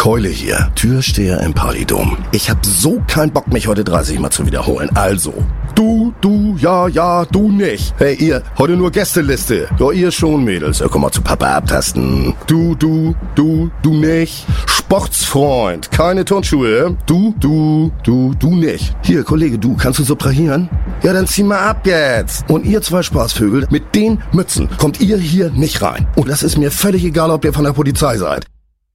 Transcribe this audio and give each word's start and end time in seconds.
Keule 0.00 0.30
hier, 0.30 0.72
Türsteher 0.76 1.42
im 1.42 1.52
Partydom. 1.52 2.16
Ich 2.32 2.48
hab 2.48 2.64
so 2.64 3.02
keinen 3.06 3.32
Bock, 3.32 3.52
mich 3.52 3.68
heute 3.68 3.84
30 3.84 4.18
Mal 4.18 4.30
zu 4.30 4.46
wiederholen. 4.46 4.88
Also, 4.94 5.34
du, 5.74 6.14
du, 6.22 6.56
ja, 6.58 6.88
ja, 6.88 7.26
du 7.26 7.52
nicht. 7.52 7.92
Hey, 7.98 8.14
ihr, 8.14 8.42
heute 8.56 8.78
nur 8.78 8.90
Gästeliste. 8.90 9.68
Ja, 9.78 9.90
ihr 9.90 10.10
schon, 10.10 10.42
Mädels. 10.42 10.78
Ja, 10.78 10.88
komm 10.88 11.02
mal 11.02 11.10
zu 11.10 11.20
Papa 11.20 11.48
abtasten. 11.54 12.34
Du, 12.46 12.74
du, 12.76 13.14
du, 13.34 13.70
du 13.82 13.92
nicht. 13.92 14.46
Sportsfreund, 14.64 15.90
keine 15.90 16.24
Turnschuhe. 16.24 16.96
Du, 17.04 17.34
du, 17.38 17.92
du, 18.02 18.32
du 18.38 18.54
nicht. 18.54 18.96
Hier, 19.02 19.22
Kollege, 19.22 19.58
du, 19.58 19.76
kannst 19.76 19.98
du 19.98 20.04
subtrahieren? 20.04 20.70
Ja, 21.02 21.12
dann 21.12 21.26
zieh 21.26 21.42
mal 21.42 21.58
ab 21.58 21.86
jetzt. 21.86 22.48
Und 22.48 22.64
ihr 22.64 22.80
zwei 22.80 23.02
Spaßvögel, 23.02 23.66
mit 23.70 23.94
den 23.94 24.22
Mützen 24.32 24.70
kommt 24.78 24.98
ihr 25.02 25.18
hier 25.18 25.50
nicht 25.50 25.82
rein. 25.82 26.08
Und 26.16 26.30
das 26.30 26.42
ist 26.42 26.56
mir 26.56 26.70
völlig 26.70 27.04
egal, 27.04 27.30
ob 27.30 27.44
ihr 27.44 27.52
von 27.52 27.64
der 27.64 27.74
Polizei 27.74 28.16
seid. 28.16 28.46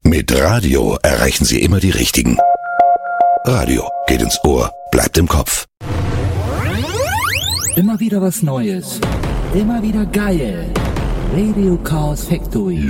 Mit 0.08 0.32
Radio 0.40 1.00
erreichen 1.02 1.46
Sie 1.46 1.64
immer 1.64 1.80
die 1.80 1.90
Richtigen. 1.90 2.38
Radio 3.44 3.90
geht 4.06 4.22
ins 4.22 4.40
Ohr, 4.44 4.72
bleibt 4.92 5.18
im 5.18 5.28
Kopf. 5.28 5.66
Immer 7.76 8.00
wieder 8.00 8.22
was 8.22 8.44
Neues. 8.44 9.02
Immer 9.56 9.82
wieder 9.82 10.06
geil. 10.06 10.72
Radio 11.34 11.76
Chaos 11.78 12.28
Factory. 12.28 12.88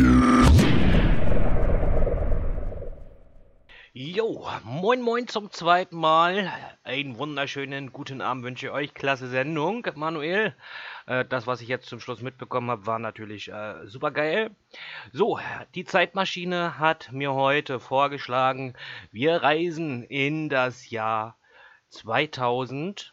Jo, 3.94 4.46
moin 4.66 5.02
moin 5.02 5.26
zum 5.30 5.50
zweiten 5.52 5.96
Mal. 5.96 6.52
Einen 6.84 7.18
wunderschönen 7.18 7.94
guten 7.94 8.20
Abend 8.20 8.44
wünsche 8.44 8.66
ich 8.66 8.72
euch. 8.74 8.94
Klasse 8.94 9.30
Sendung, 9.30 9.88
Manuel. 9.96 10.54
Äh, 11.06 11.26
das, 11.26 11.48
was 11.48 11.62
ich 11.62 11.68
jetzt 11.68 11.88
zum 11.88 12.00
Schluss 12.00 12.22
mitbekommen 12.22 12.70
habe, 12.72 12.86
war 12.86 13.00
natürlich 13.00 13.52
äh, 13.52 13.86
super 13.86 14.12
geil. 14.12 14.52
So, 15.12 15.40
die 15.76 15.86
Zeitmaschine 15.86 16.80
hat 16.80 17.12
mir 17.12 17.34
heute 17.34 17.80
vorgeschlagen, 17.80 18.74
wir 19.12 19.44
reisen 19.44 20.04
in 20.04 20.50
das 20.50 20.90
Jahr 20.90 21.38
2010. 21.90 23.12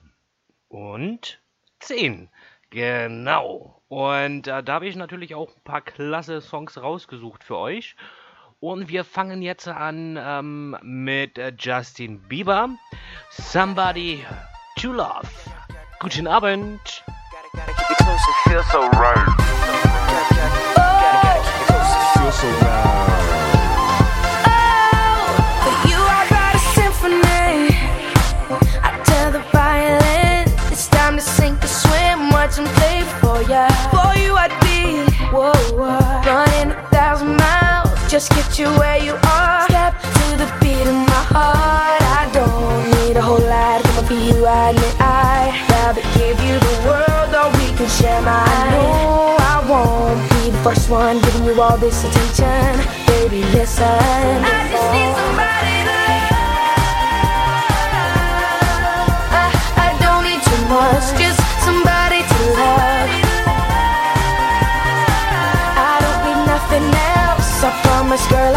Genau. 2.71 3.83
Und 3.89 4.47
äh, 4.47 4.63
da 4.63 4.73
habe 4.73 4.87
ich 4.87 4.97
natürlich 4.97 5.35
auch 5.35 5.55
ein 5.55 5.63
paar 5.63 5.83
klasse 5.83 6.41
Songs 6.41 6.81
rausgesucht 6.81 7.45
für 7.45 7.59
euch. 7.59 7.97
Und 8.61 8.89
wir 8.89 9.05
fangen 9.05 9.43
jetzt 9.43 9.69
an 9.69 10.17
ähm, 10.19 10.79
mit 10.83 11.37
äh, 11.37 11.53
Justin 11.59 12.21
Bieber. 12.29 12.71
Somebody 13.31 14.25
to 14.81 14.93
Love. 14.93 15.29
Guten 15.99 16.27
Abend. 16.27 17.05
Gotta 17.55 17.75
keep 17.75 17.91
it 17.91 17.99
close, 17.99 18.19
it 18.19 18.49
feels 18.49 18.67
so 18.71 18.89
right. 18.89 19.27
Gotta, 19.29 20.35
gotta, 20.35 20.57
gotta, 20.73 21.13
gotta 21.13 21.45
keep 21.45 21.53
it 21.61 21.69
close, 21.69 21.93
it 21.93 22.01
feels 22.17 22.37
so 22.41 22.49
right. 22.49 23.29
Oh, 24.49 25.37
for 25.61 25.75
you, 25.87 26.01
I 26.01 26.25
write 26.33 26.57
a 26.57 26.65
symphony. 26.73 27.77
I 28.81 28.89
tell 29.05 29.29
the 29.33 29.45
violin 29.53 30.49
it's 30.73 30.89
time 30.89 31.15
to 31.17 31.23
sink 31.23 31.63
or 31.63 31.67
swim. 31.67 32.31
Watch 32.31 32.57
them 32.57 32.65
play 32.81 33.03
for 33.21 33.43
ya. 33.43 33.69
For 33.93 34.17
you, 34.19 34.35
I'd 34.35 34.57
be 34.65 35.05
whoa, 35.29 35.53
whoa, 35.77 36.01
running 36.25 36.73
a 36.73 36.89
thousand 36.89 37.37
miles. 37.37 37.91
Just 38.11 38.31
get 38.31 38.59
you 38.59 38.69
where 38.79 38.97
you 38.97 39.13
are. 39.13 39.67
Step 39.69 40.01
to 40.01 40.37
the 40.41 40.49
beat 40.63 40.87
of 40.87 40.95
my 40.95 41.23
heart. 41.37 42.01
I 42.01 42.31
don't 42.33 42.91
need 43.05 43.19
a 43.19 43.21
whole 43.21 43.41
lot. 43.41 43.85
Come 43.85 44.07
for 44.07 44.15
you, 44.15 44.47
I 44.47 44.71
admit 44.71 44.97
I 45.01 45.67
rather 45.69 46.01
give 46.17 46.41
you 46.41 46.59
the 46.59 46.89
world, 46.89 46.97
or 46.97 47.01
we 47.01 47.02
can 47.83 47.91
share 47.91 48.23
mine. 48.23 48.47
I 48.47 48.71
know 48.71 49.37
I 49.55 49.57
won't 49.71 50.23
be 50.31 50.51
the 50.51 50.63
first 50.63 50.89
one 50.89 51.21
giving 51.21 51.45
you 51.45 51.61
all 51.61 51.77
this 51.79 52.05
attention, 52.05 52.79
baby. 53.07 53.43
Listen. 53.51 53.83
I 53.83 54.61
just 54.71 54.89
need 54.95 55.13
somebody 55.19 55.77
to 55.89 55.95
love. 56.07 56.31
I, 59.43 59.47
I 59.87 59.91
don't 60.03 60.23
need 60.29 60.43
too 60.51 60.63
much, 60.71 61.07
just 61.19 61.41
somebody 61.67 62.21
to 62.23 62.39
love. 62.63 63.11
I 65.91 65.95
don't 66.05 66.21
need 66.27 66.41
nothing 66.55 66.87
else. 67.19 67.51
I 67.67 67.71
promise, 67.83 68.25
girl, 68.31 68.52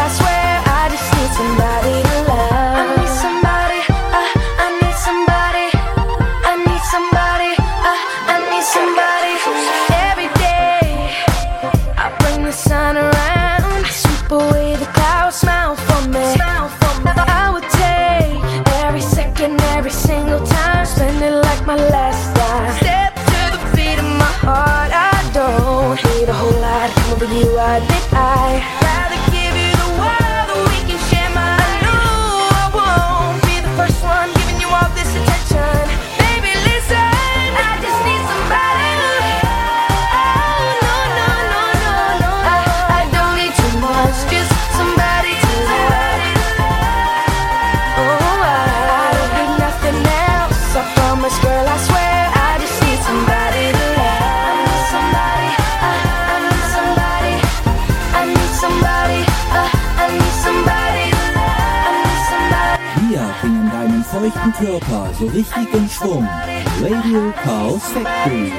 richtig 65.36 65.92
Schwung. 65.92 66.28
Radio 66.82 67.34
Chaos 67.44 67.82
Factory. 67.94 68.52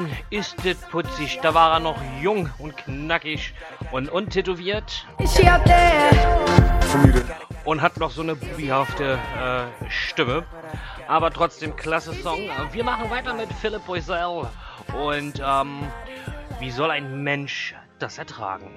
Mädchen 0.00 0.16
ist 0.30 0.56
das 0.64 0.76
putzig. 0.88 1.40
Da 1.42 1.54
war 1.54 1.74
er 1.74 1.80
noch 1.80 1.98
jung 2.20 2.50
und 2.58 2.76
knackig 2.76 3.54
und 3.92 4.08
untätowiert. 4.08 5.06
Ist? 5.18 5.40
Und 7.64 7.82
hat 7.82 7.98
noch 7.98 8.10
so 8.10 8.22
eine 8.22 8.34
bubihafte 8.34 9.14
äh, 9.14 9.90
Stimme. 9.90 10.44
Aber 11.08 11.30
trotzdem 11.30 11.76
klasse 11.76 12.12
Song. 12.14 12.48
Wir 12.72 12.84
machen 12.84 13.10
weiter 13.10 13.34
mit 13.34 13.52
Philipp 13.54 13.84
Boisel. 13.86 14.48
Und 14.94 15.42
ähm, 15.44 15.82
wie 16.58 16.70
soll 16.70 16.90
ein 16.90 17.22
Mensch 17.22 17.74
das 17.98 18.18
ertragen? 18.18 18.70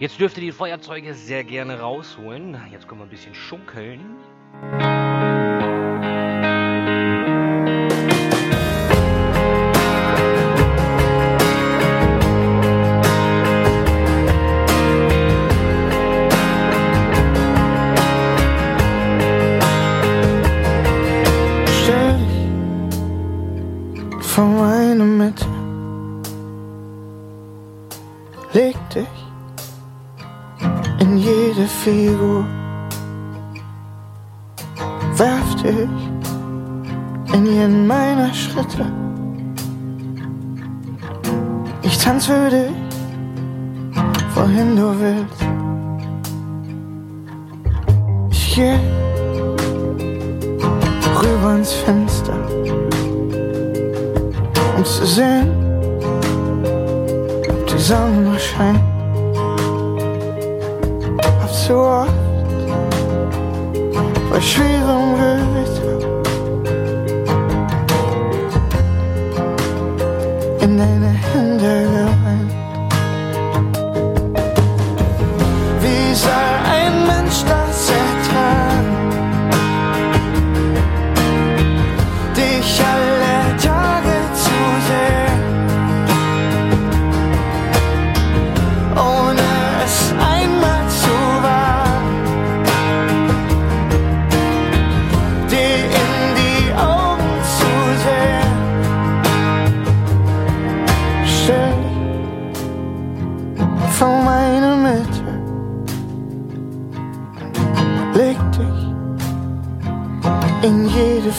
Jetzt 0.00 0.20
dürfte 0.20 0.40
die 0.40 0.52
Feuerzeuge 0.52 1.14
sehr 1.14 1.44
gerne 1.44 1.80
rausholen. 1.80 2.56
Jetzt 2.70 2.88
können 2.88 3.00
wir 3.00 3.06
ein 3.06 3.10
bisschen 3.10 3.34
schunkeln. 3.34 4.16
meine 24.98 25.04
Mitte. 25.04 25.46
Leg 28.52 28.76
dich 28.90 29.06
in 31.00 31.18
jede 31.18 31.66
Figur. 31.66 32.44
Werf 35.16 35.54
dich 35.56 35.88
in 37.32 37.46
jeden 37.46 37.86
meiner 37.86 38.32
Schritte. 38.32 38.86
Ich 41.82 41.98
tanz 41.98 42.26
für 42.26 42.50
dich, 42.50 42.72
wohin 44.34 44.76
du 44.76 44.94
willst. 45.00 45.42
Ich 48.30 48.54
geh 48.54 48.78
rüber 51.22 51.54
ins 51.56 51.72
Fenster. 51.72 52.87
Suzanne 54.84 55.52
She's 57.68 57.90
on 57.90 58.24
my 58.24 58.38
shine 58.38 58.80
I've 61.42 61.50
so 61.50 61.80
oft 61.80 62.12
Pas 64.30 64.40
je 64.40 64.46
suis 64.46 64.62
en 64.62 65.08
And 70.60 70.78
then 70.78 71.02
I 71.02 71.14
end 71.34 71.97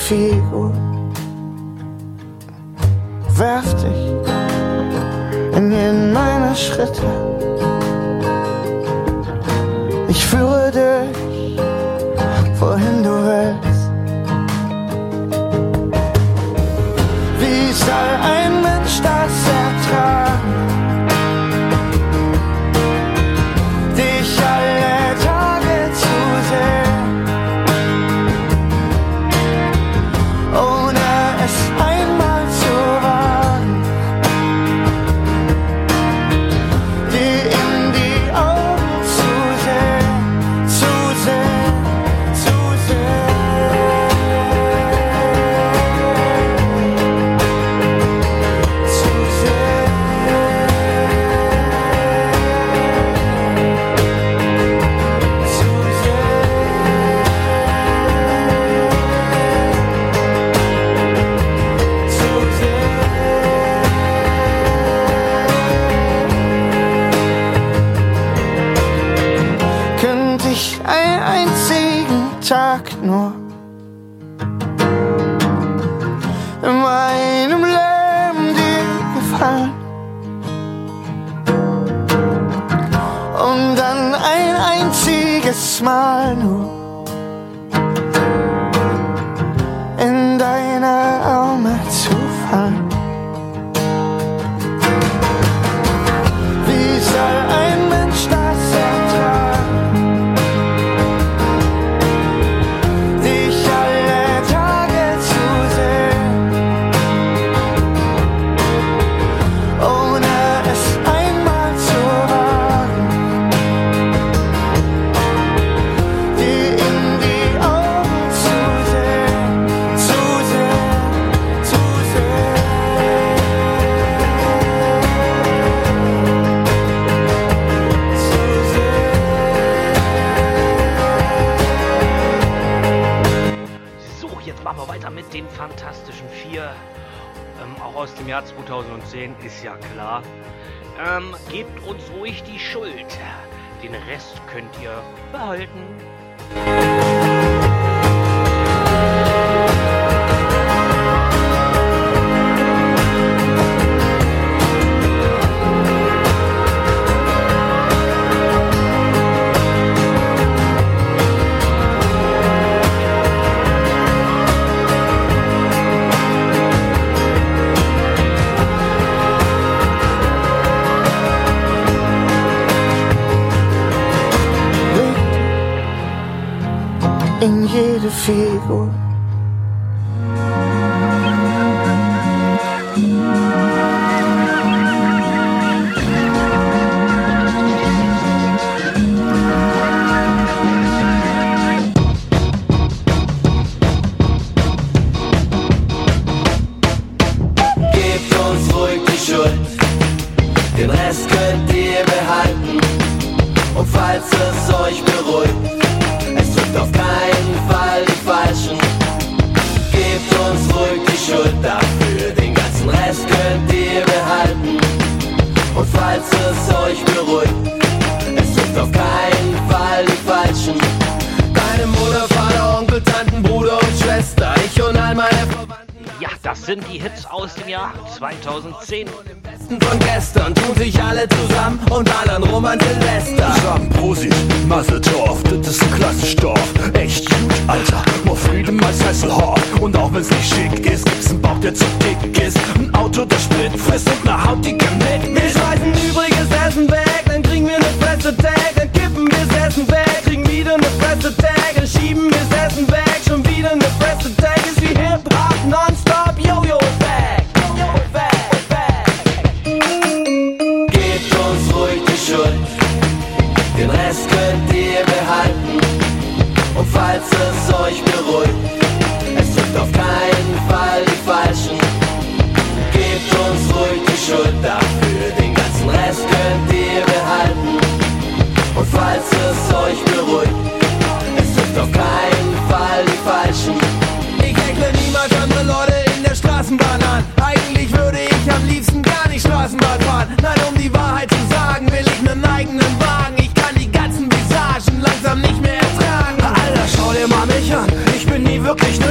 consigo. 0.10 0.79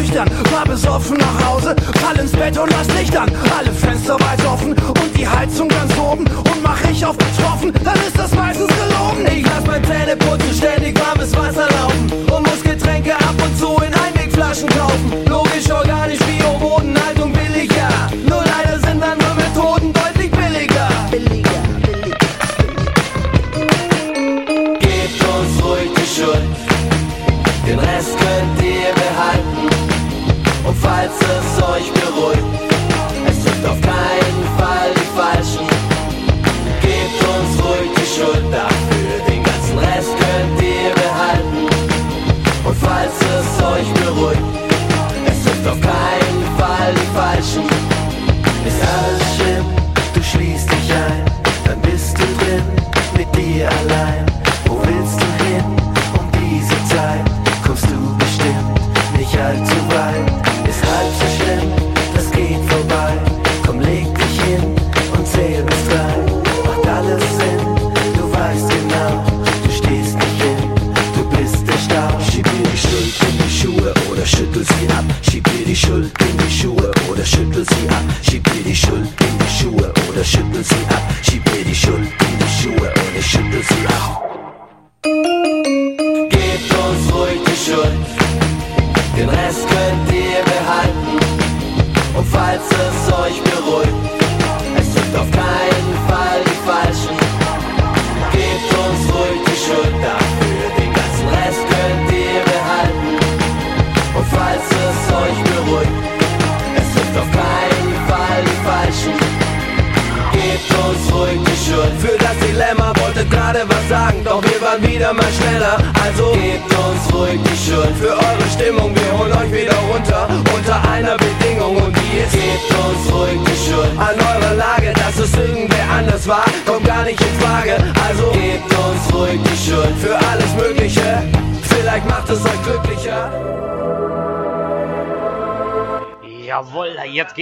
nüchtern, 0.09 0.29
war 0.53 0.65
besoffen 0.65 1.17
nach 1.19 1.47
Hause, 1.47 1.75
fall 2.01 2.19
ins 2.19 2.33
Bett 2.33 2.59
und 2.59 2.71
lass 2.71 2.89
Licht 2.99 3.17
an. 3.17 3.31
Alle 3.59 3.73
Fenster 3.73 4.15
weit 4.15 4.45
offen 4.47 4.73
und 4.73 5.17
die 5.17 5.29
Heizung 5.29 5.69
ganz 5.69 5.97
oben. 5.99 6.25
Und 6.25 6.63
mach 6.63 6.83
ich 6.91 7.05
auf 7.05 7.17
betroffen, 7.17 7.73
dann 7.85 7.97
ist 7.97 8.19
das 8.19 8.35
meistens 8.35 8.69
gelogen. 8.69 9.27
Ich 9.37 9.45
lass 9.45 9.67
meine 9.67 9.87
Zähne 9.87 10.17
putzen, 10.17 10.55
ständig 10.55 10.99
warmes 10.99 11.37
Wasser 11.37 11.78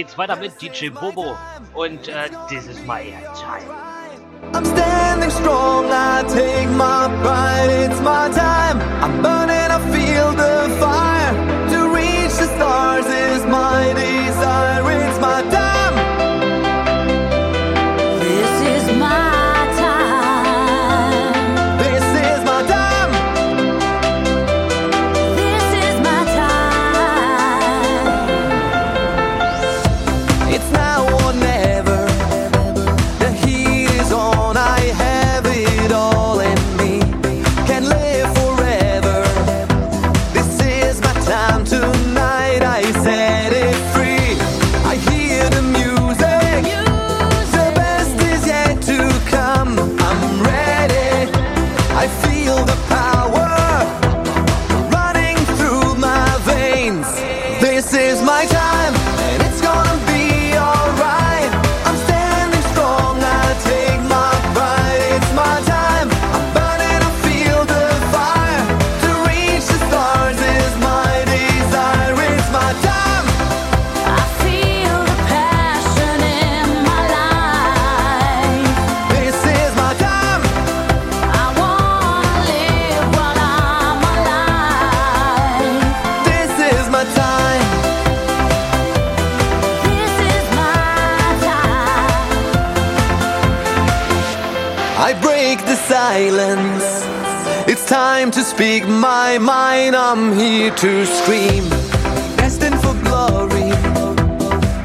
geht's 0.07 0.17
weiter 0.17 0.35
mit 0.37 0.61
DJ 0.61 0.89
Bobo 0.89 1.35
und 1.73 2.07
äh, 2.07 2.11
uh, 2.11 2.47
This 2.47 2.67
is 2.67 2.79
my 2.85 3.11
time. 3.35 3.67
I'm 4.53 4.65
standing 4.65 5.31
strong, 5.31 5.91
I 5.91 6.23
take 6.29 6.69
my 6.69 7.09
pride, 7.21 7.69
it's 7.69 7.99
my 8.01 8.29
time. 8.29 8.79
I'm 9.01 9.21
burning, 9.21 9.69
I 9.69 9.79
feel 9.91 10.31
the 10.31 10.69
fire. 10.79 11.33
To 11.71 11.93
reach 11.93 12.37
the 12.37 12.47
stars 12.55 13.05
is 13.05 13.45
my 13.45 13.93
desire, 13.93 14.91
it's 14.91 15.19
my 15.19 15.41
time. 15.41 15.56
speak 98.57 98.87
my 98.87 99.37
mind, 99.37 99.95
I'm 99.95 100.33
here 100.33 100.71
to 100.71 101.05
scream. 101.05 101.63
Destined 102.37 102.79
for 102.81 102.95
glory, 103.05 103.69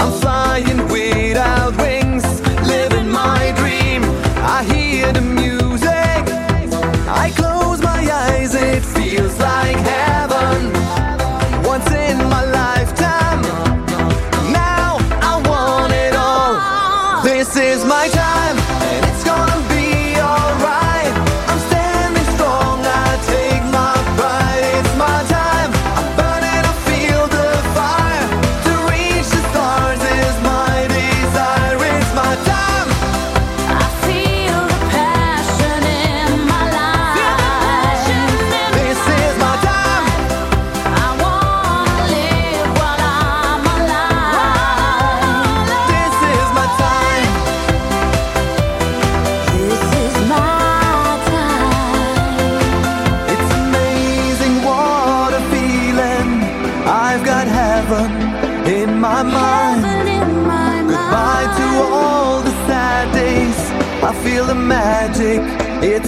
I'm 0.02 0.12
flying 0.20 0.80
without 0.88 1.74
wings, 1.78 2.24
living 2.68 3.08
my 3.08 3.54
dream. 3.56 4.02
I 4.56 4.62
hear 4.64 5.10
the 5.14 5.22
music, 5.22 6.22
I 7.24 7.32
close 7.34 7.80
my 7.80 8.02
eyes, 8.12 8.54
it 8.54 8.82
feels 8.82 9.38
like 9.38 9.78
heaven. 9.94 10.70
Once 11.64 11.90
in 11.92 12.18
my 12.28 12.44
life. 12.44 12.81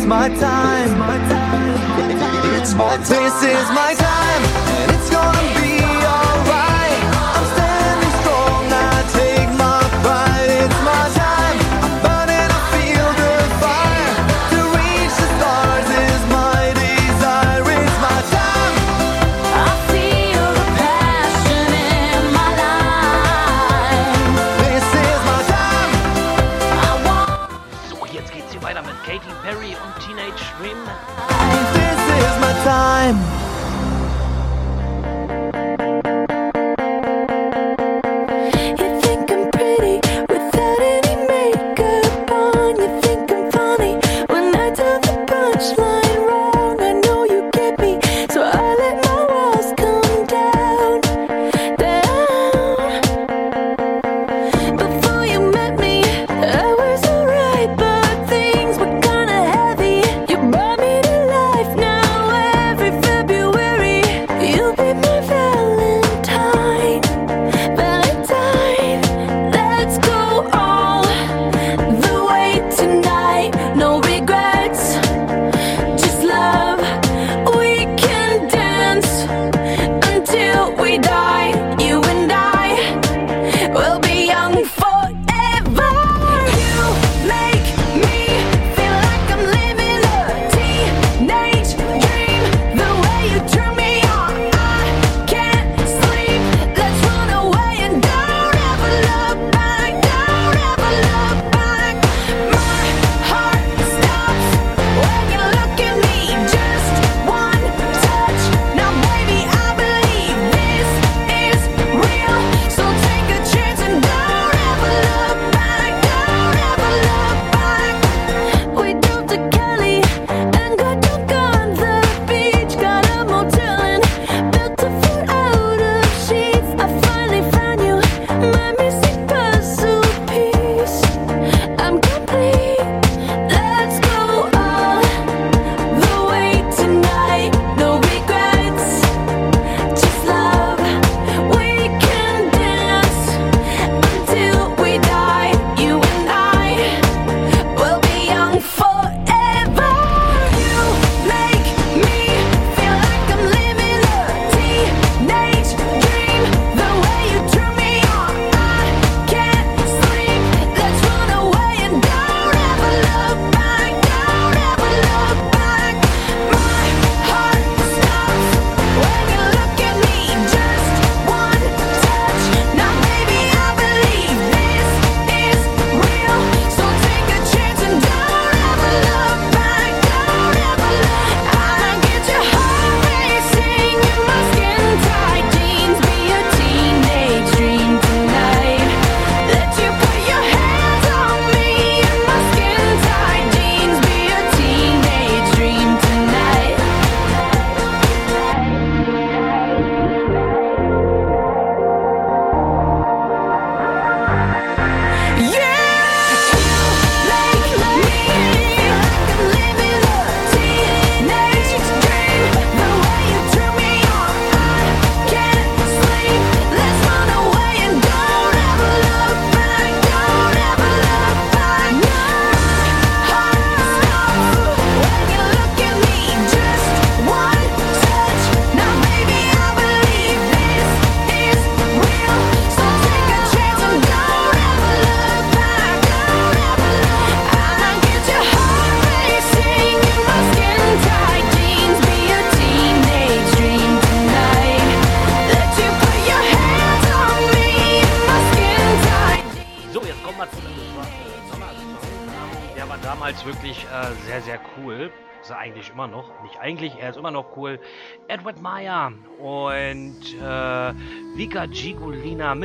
my 0.06 0.28
time. 0.28 0.90
It's 2.60 2.74
my 2.74 2.96
time. 2.96 3.00
This 3.00 3.42
is 3.42 3.68
my 3.70 3.94
time. 3.96 4.53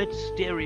amid 0.00 0.14
staring 0.14 0.59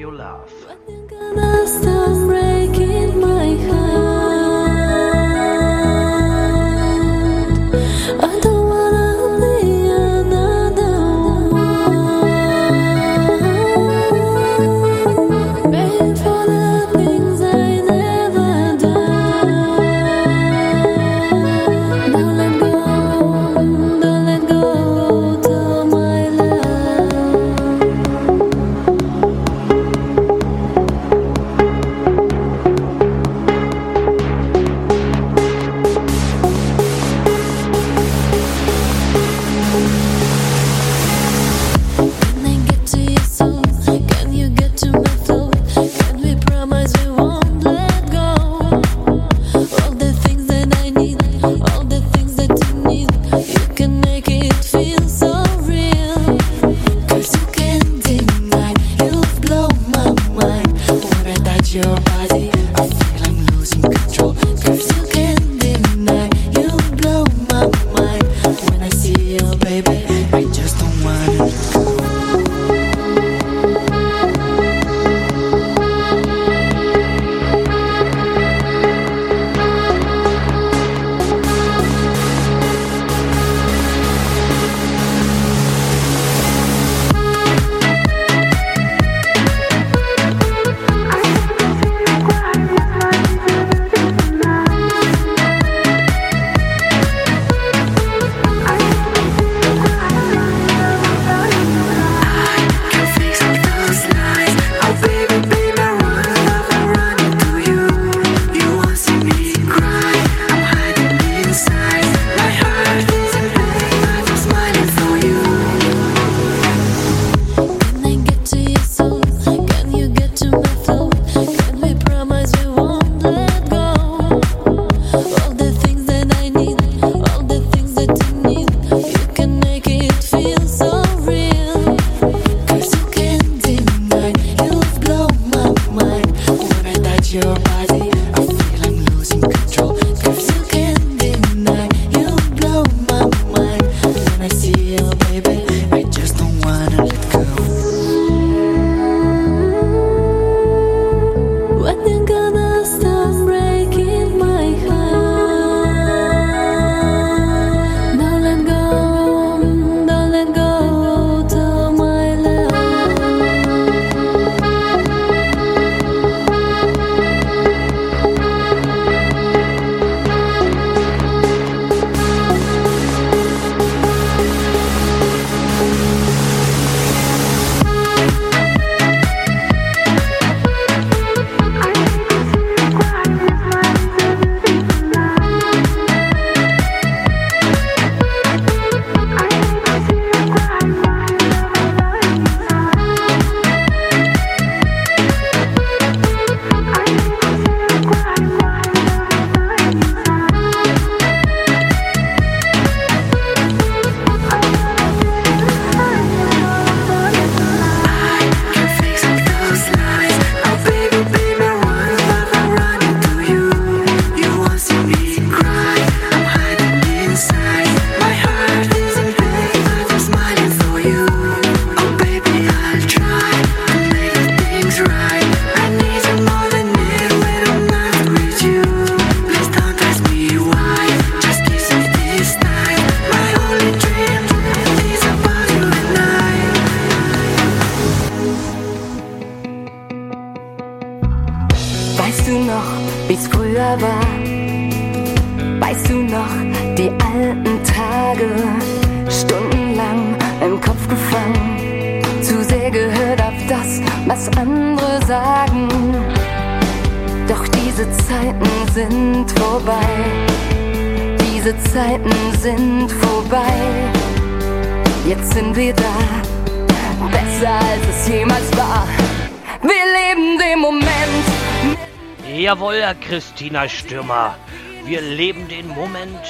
Christina 273.20 273.88
Stürmer. 273.88 274.56
Wir 275.04 275.20
leben 275.20 275.68
den 275.68 275.88
Moment. 275.88 276.44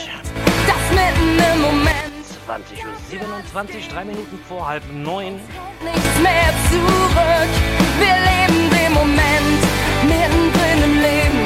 Das 0.66 0.84
mitten 0.90 1.36
ne 1.36 1.54
im 1.54 1.60
Moment. 1.62 2.14
20.27 2.46 2.86
Uhr 2.86 2.96
27, 3.10 3.88
drei 3.88 4.04
Minuten 4.04 4.38
vor 4.48 4.66
halb 4.68 4.82
neun. 4.92 5.40
Nichts 5.82 6.18
mehr 6.22 6.50
zurück. 6.70 7.52
Wir 7.98 8.16
leben 8.30 8.70
den 8.70 8.92
Moment. 8.92 9.60
Mittendrin 10.02 10.82
im 10.84 10.96
Leben. 11.00 11.40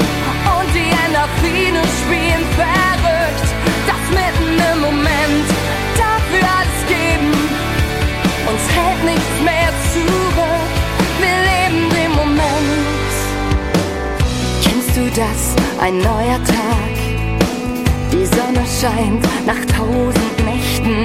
Und 0.58 0.68
die 0.74 0.90
Endorphine 1.06 1.82
spielen 2.00 2.44
verrückt. 2.56 3.48
Das 3.86 4.04
mitten 4.10 4.56
ne 4.56 4.72
im 4.72 4.80
Moment. 4.80 5.48
Dafür 5.96 6.48
alles 6.58 6.80
geben. 6.88 7.30
Uns 8.50 8.64
hält 8.74 9.04
nichts 9.04 9.42
mehr. 9.44 9.57
das 15.18 15.56
ein 15.80 15.98
neuer 15.98 16.40
Tag. 16.44 16.94
Die 18.12 18.24
Sonne 18.24 18.64
scheint 18.80 19.24
nach 19.46 19.64
tausend 19.76 20.44
Nächten. 20.44 21.04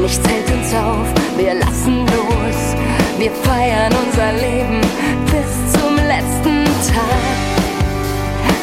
Nichts 0.00 0.26
hält 0.26 0.50
uns 0.50 0.74
auf, 0.74 1.08
wir 1.36 1.54
lassen 1.54 2.06
los. 2.06 2.58
Wir 3.18 3.30
feiern 3.30 3.92
unser 4.04 4.32
Leben 4.32 4.80
bis 5.26 5.72
zum 5.72 5.94
letzten 5.96 6.64
Tag. 6.90 7.34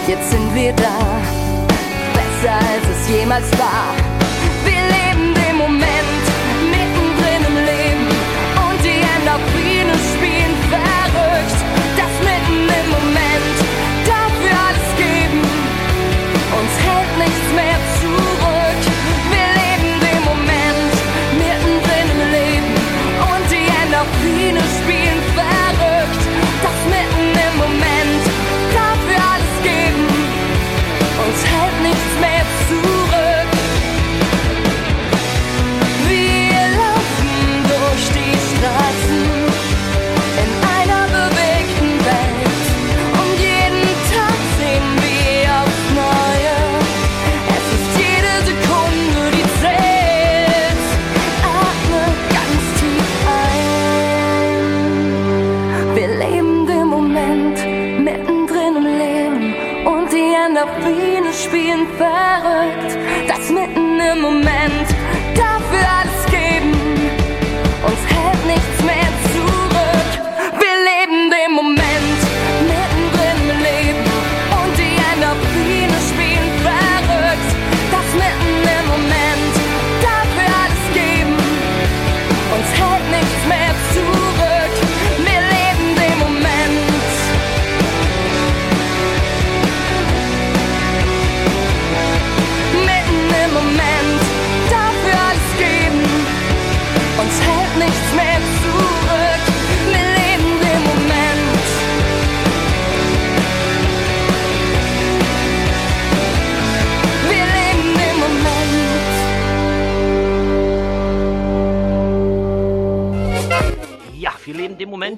Jetzt 0.07 0.31
sind 0.31 0.55
wir 0.55 0.73
da, 0.73 1.21
besser 2.13 2.55
als 2.55 2.85
es 2.91 3.19
jemals 3.19 3.51
war. 3.59 4.00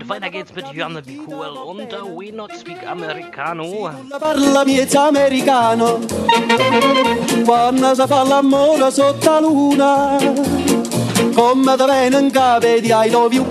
Weiter 0.05 0.29
geht's 0.29 0.53
mit 0.53 0.65
Jana 0.73 1.01
Be 1.01 1.17
Cool 1.25 1.57
und 1.65 1.91
We 2.17 2.31
Not 2.33 2.51
Speak 2.57 2.85
Americano. 2.85 3.89
Parla 4.19 4.65
miezza 4.65 5.07
americano 5.07 5.99
Quando 7.45 7.95
si 7.95 8.07
fa 8.07 8.23
l'amore 8.23 8.91
sotto 8.91 9.29
la 9.29 9.39
luna 9.39 10.17
Come 11.33 11.75
te 11.75 11.85
vene 11.85 12.19
in 12.19 12.31
capo 12.31 12.67
I 12.67 13.09
love 13.09 13.33
you 13.33 13.45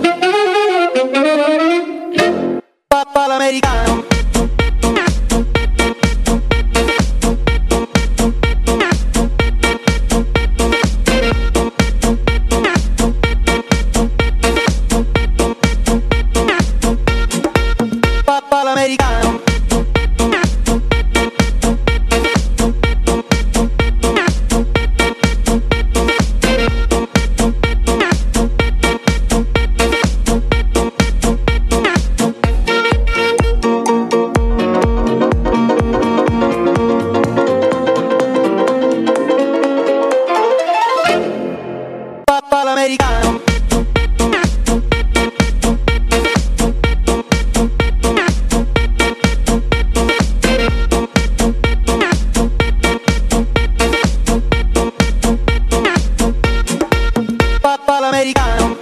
americano. 58.12 58.76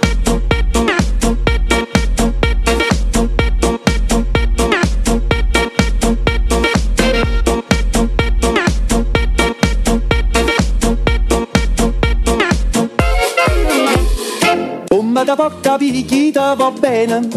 Bomba 14.89 15.23
da 15.23 15.35
porta 15.35 15.77
picchita 15.77 16.53
va 16.55 16.71
bene. 16.71 17.29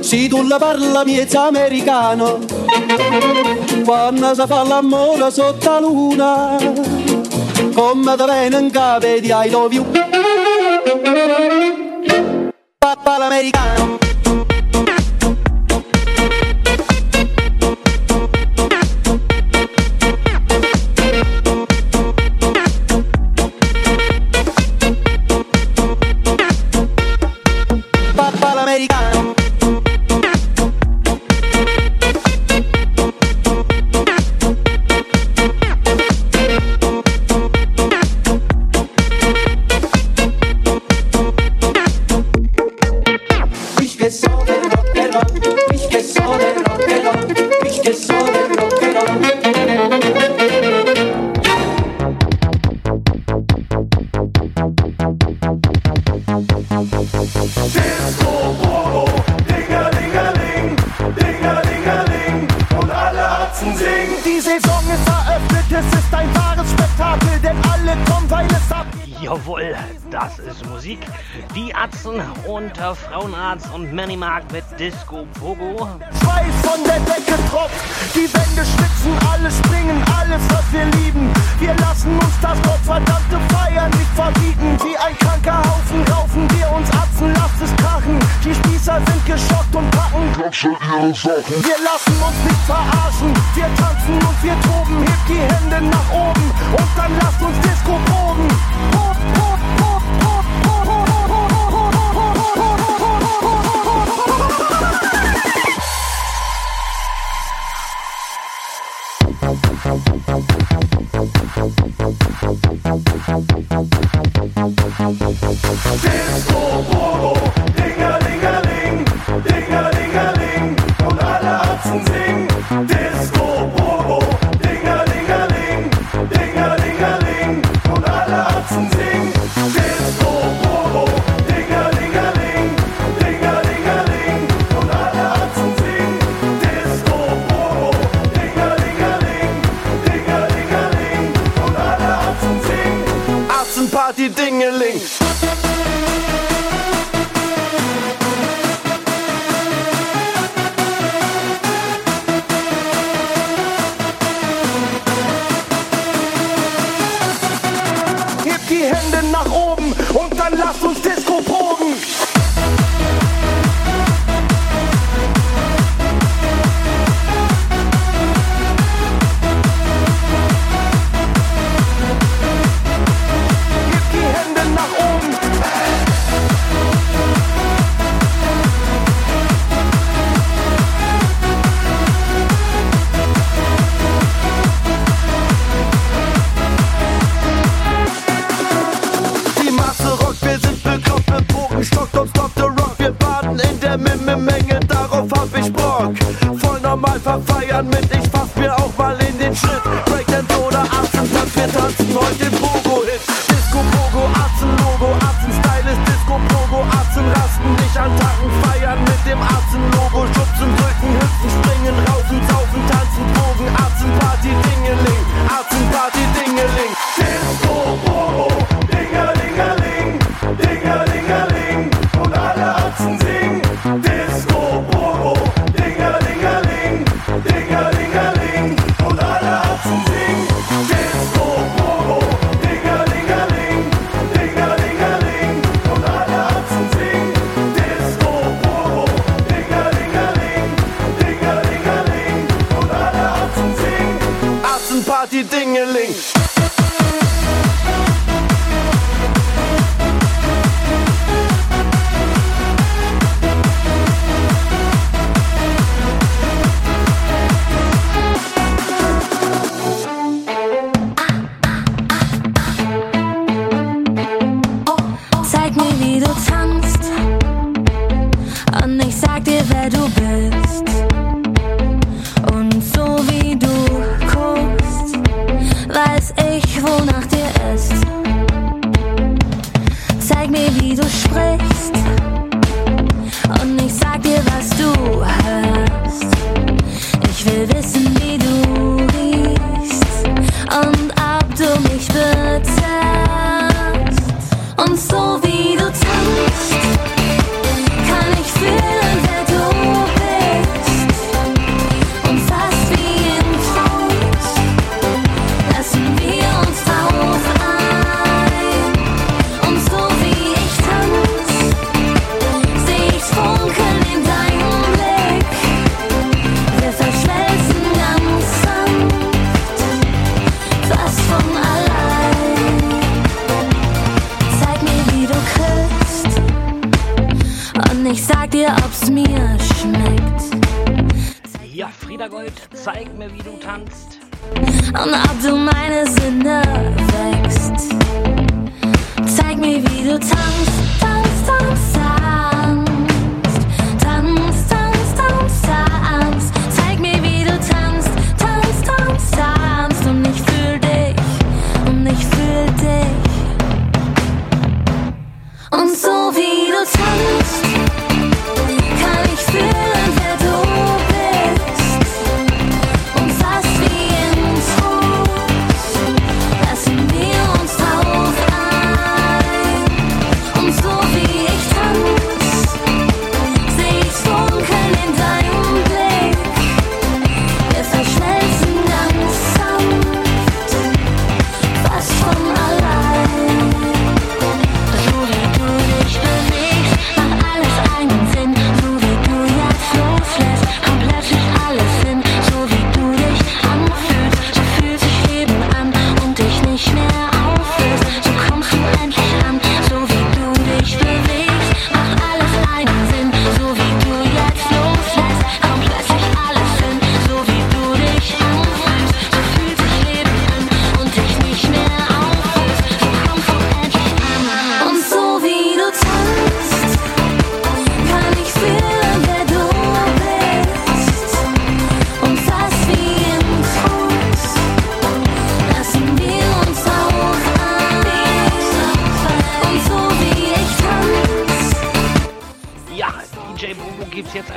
Se 0.00 0.28
tu 0.28 0.42
la 0.42 0.58
parla 0.58 1.04
miezza 1.04 1.46
americano, 1.46 2.38
quando 3.84 4.34
si 4.34 4.42
fa 4.46 4.62
l'amore 4.64 5.30
sotto 5.30 5.70
la 5.70 5.80
luna, 5.80 6.56
come 7.74 8.16
da 8.16 8.24
bene 8.24 8.58
in 8.58 8.70
capo 8.70 9.06
di 9.18 9.30
I 9.30 9.50
love 9.50 9.74
you. 9.74 9.84
Papà 12.78 13.18
l'americano 13.18 13.98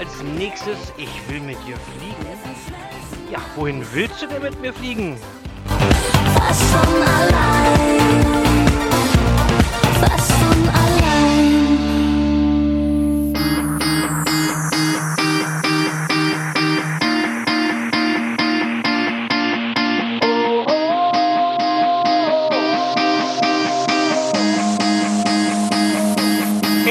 als 0.09 0.23
nächstes, 0.37 0.77
ich 0.97 1.09
will 1.29 1.39
mit 1.41 1.57
dir 1.67 1.77
fliegen. 1.77 2.15
Ja, 3.31 3.39
wohin 3.55 3.85
willst 3.93 4.21
du 4.21 4.27
denn 4.27 4.41
mit 4.41 4.59
mir 4.61 4.73
fliegen? 4.73 5.17
Fast 6.35 6.63
von 6.63 7.01
allein. 7.01 8.19
Fast 9.99 10.31
von 10.31 10.69
allein. 10.69 10.89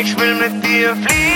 Ich 0.00 0.18
will 0.18 0.34
mit 0.34 0.64
dir 0.64 0.94
fliegen. 0.94 1.27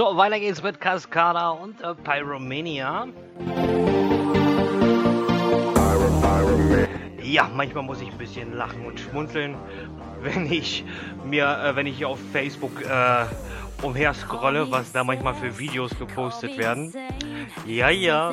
So, 0.00 0.16
weiter 0.16 0.40
geht's 0.40 0.62
mit 0.62 0.80
Cascada 0.80 1.50
und 1.50 1.78
äh, 1.82 1.94
Pyromania. 1.94 3.06
Ja, 7.22 7.50
manchmal 7.54 7.84
muss 7.84 8.00
ich 8.00 8.10
ein 8.10 8.16
bisschen 8.16 8.56
lachen 8.56 8.86
und 8.86 8.98
schmunzeln, 8.98 9.56
wenn 10.22 10.50
ich 10.50 10.86
mir, 11.22 11.44
äh, 11.44 11.76
wenn 11.76 11.86
ich 11.86 11.98
hier 11.98 12.08
auf 12.08 12.18
Facebook 12.32 12.80
äh, 12.80 13.26
umher 13.82 14.14
scrolle, 14.14 14.70
was 14.70 14.90
da 14.90 15.04
manchmal 15.04 15.34
für 15.34 15.58
Videos 15.58 15.90
gepostet 15.98 16.56
werden. 16.56 16.94
Ja, 17.66 17.90
ja. 17.90 18.32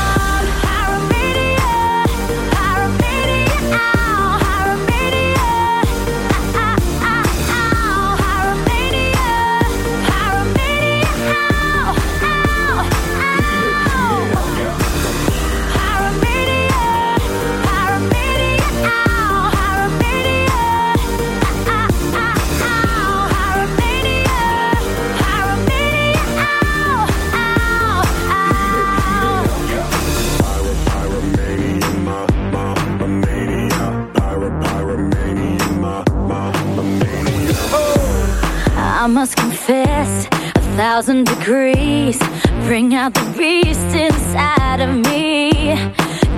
must 39.11 39.35
confess, 39.35 40.25
a 40.55 40.61
thousand 40.77 41.25
degrees 41.25 42.17
bring 42.65 42.95
out 42.95 43.13
the 43.13 43.33
beast 43.37 43.93
inside 43.93 44.79
of 44.79 44.95
me. 45.05 45.75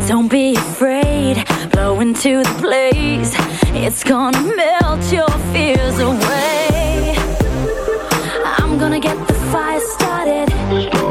Don't 0.07 0.27
be 0.27 0.55
afraid, 0.55 1.45
blow 1.71 1.99
into 1.99 2.43
the 2.43 2.57
blaze. 2.59 3.33
It's 3.75 4.03
gonna 4.03 4.41
melt 4.41 5.03
your 5.13 5.29
fears 5.53 5.99
away. 5.99 7.15
I'm 8.57 8.79
gonna 8.79 8.99
get 8.99 9.17
the 9.27 9.35
fire 9.51 9.79
started. 9.79 11.02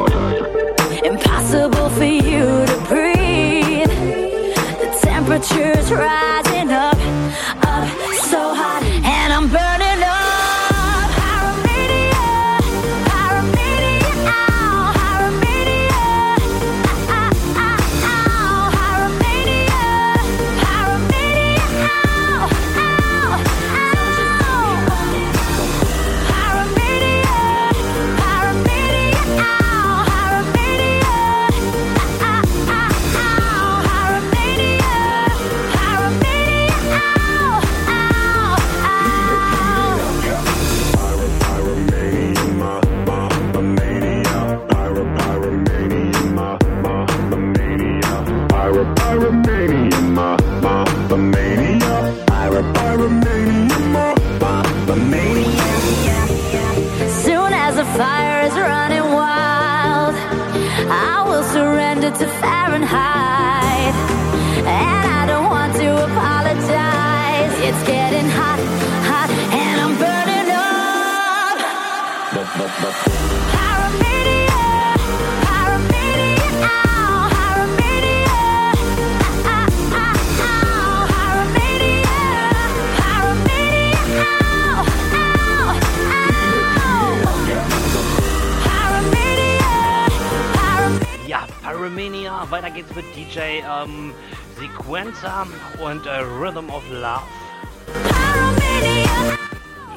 DJ 93.33 93.63
ähm, 93.65 94.13
Sequencer 94.59 95.47
und 95.83 96.07
äh, 96.07 96.19
Rhythm 96.19 96.69
of 96.69 96.83
Love. 96.91 97.23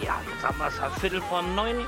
Ja, 0.01 0.21
jetzt 0.31 0.43
haben 0.43 0.57
wir 0.57 0.67
es 0.67 0.99
Viertel 1.01 1.21
von 1.23 1.53
neun. 1.53 1.86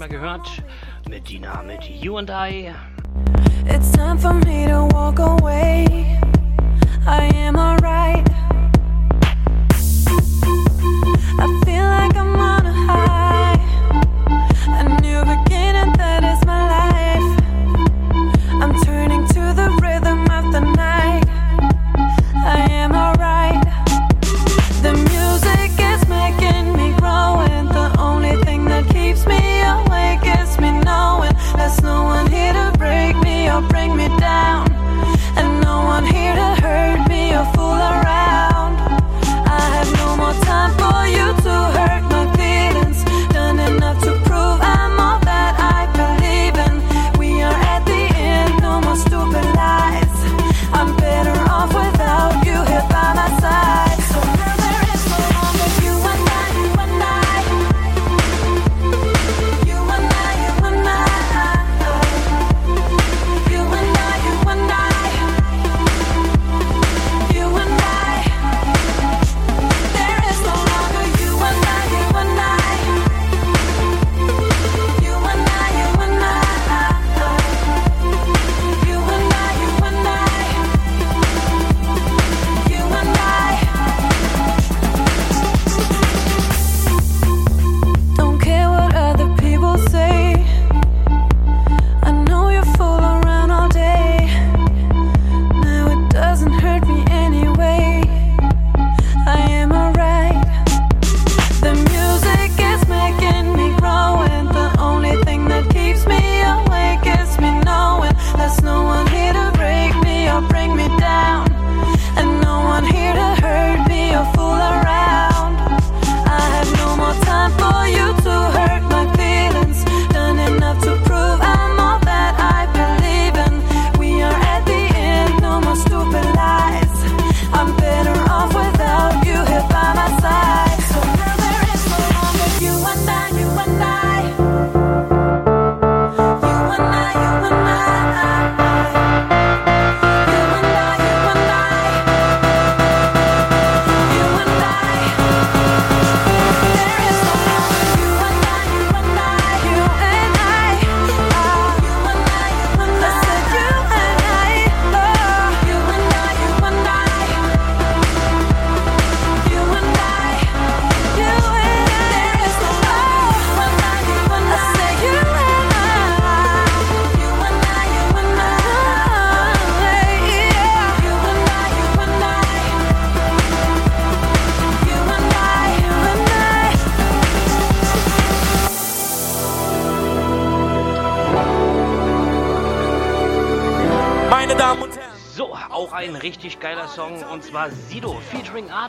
Mehr 0.00 0.08
gehört. 0.08 0.49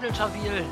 Featuring 0.10 0.71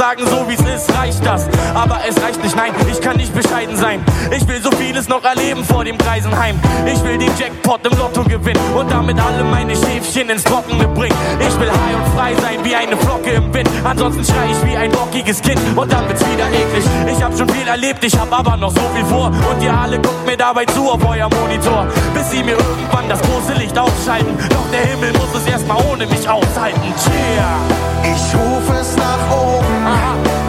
sagen, 0.00 0.26
so 0.26 0.48
wie's 0.48 0.60
ist, 0.60 0.90
reicht 0.96 1.24
das. 1.26 1.46
Aber 1.74 1.98
es 2.08 2.16
reicht 2.22 2.42
nicht, 2.42 2.56
nein, 2.56 2.72
ich 2.90 3.02
kann 3.02 3.18
nicht 3.18 3.34
bescheiden 3.34 3.76
sein. 3.76 4.02
Ich 4.34 4.48
will 4.48 4.62
so 4.62 4.70
vieles 4.70 5.08
noch 5.08 5.22
erleben 5.22 5.62
vor 5.62 5.84
dem 5.84 5.98
Greisenheim. 5.98 6.58
Ich 6.86 7.04
will 7.04 7.18
den 7.18 7.30
Jackpot 7.38 7.84
im 7.84 7.98
Lotto 7.98 8.24
gewinnen 8.24 8.72
und 8.74 8.90
damit 8.90 9.20
alle 9.20 9.44
meine 9.44 9.76
Schäfchen 9.76 10.30
ins 10.30 10.44
Trockene 10.44 10.88
bringen. 10.88 11.16
Ich 11.38 11.60
will 11.60 11.70
high 11.70 11.96
und 11.96 12.14
frei 12.16 12.34
sein 12.40 12.64
wie 12.64 12.74
eine 12.74 12.96
Flocke 12.96 13.30
im. 13.30 13.49
Ansonsten 13.84 14.24
schrei 14.24 14.50
ich 14.50 14.70
wie 14.70 14.76
ein 14.76 14.90
bockiges 14.90 15.40
Kind 15.42 15.60
und 15.76 15.92
dann 15.92 16.08
wird's 16.08 16.24
wieder 16.26 16.48
eklig. 16.48 16.84
Ich 17.06 17.22
hab 17.22 17.36
schon 17.36 17.48
viel 17.48 17.66
erlebt, 17.66 18.04
ich 18.04 18.18
hab 18.18 18.32
aber 18.32 18.56
noch 18.56 18.70
so 18.70 18.82
viel 18.94 19.04
vor. 19.04 19.26
Und 19.28 19.62
ihr 19.62 19.72
alle 19.72 19.98
guckt 19.98 20.26
mir 20.26 20.36
dabei 20.36 20.64
zu 20.66 20.90
auf 20.90 21.04
euer 21.04 21.28
Monitor. 21.28 21.86
Bis 22.14 22.30
sie 22.30 22.42
mir 22.42 22.56
irgendwann 22.56 23.08
das 23.08 23.20
große 23.22 23.54
Licht 23.54 23.78
ausschalten. 23.78 24.36
Doch 24.50 24.70
der 24.70 24.82
Himmel 24.82 25.12
muss 25.14 25.34
es 25.34 25.46
erstmal 25.46 25.78
ohne 25.90 26.06
mich 26.06 26.28
aushalten. 26.28 26.94
Cheer! 27.04 27.90
Ich 28.02 28.34
ruf 28.34 28.80
es 28.80 28.96
nach 28.96 29.30
oben, 29.30 29.86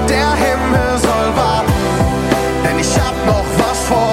der 0.07 0.31
Himmel 0.33 0.97
soll 0.97 1.35
warten, 1.35 1.73
denn 2.63 2.79
ich 2.79 2.93
hab 2.95 3.13
noch 3.25 3.45
was 3.57 3.79
vor. 3.87 4.10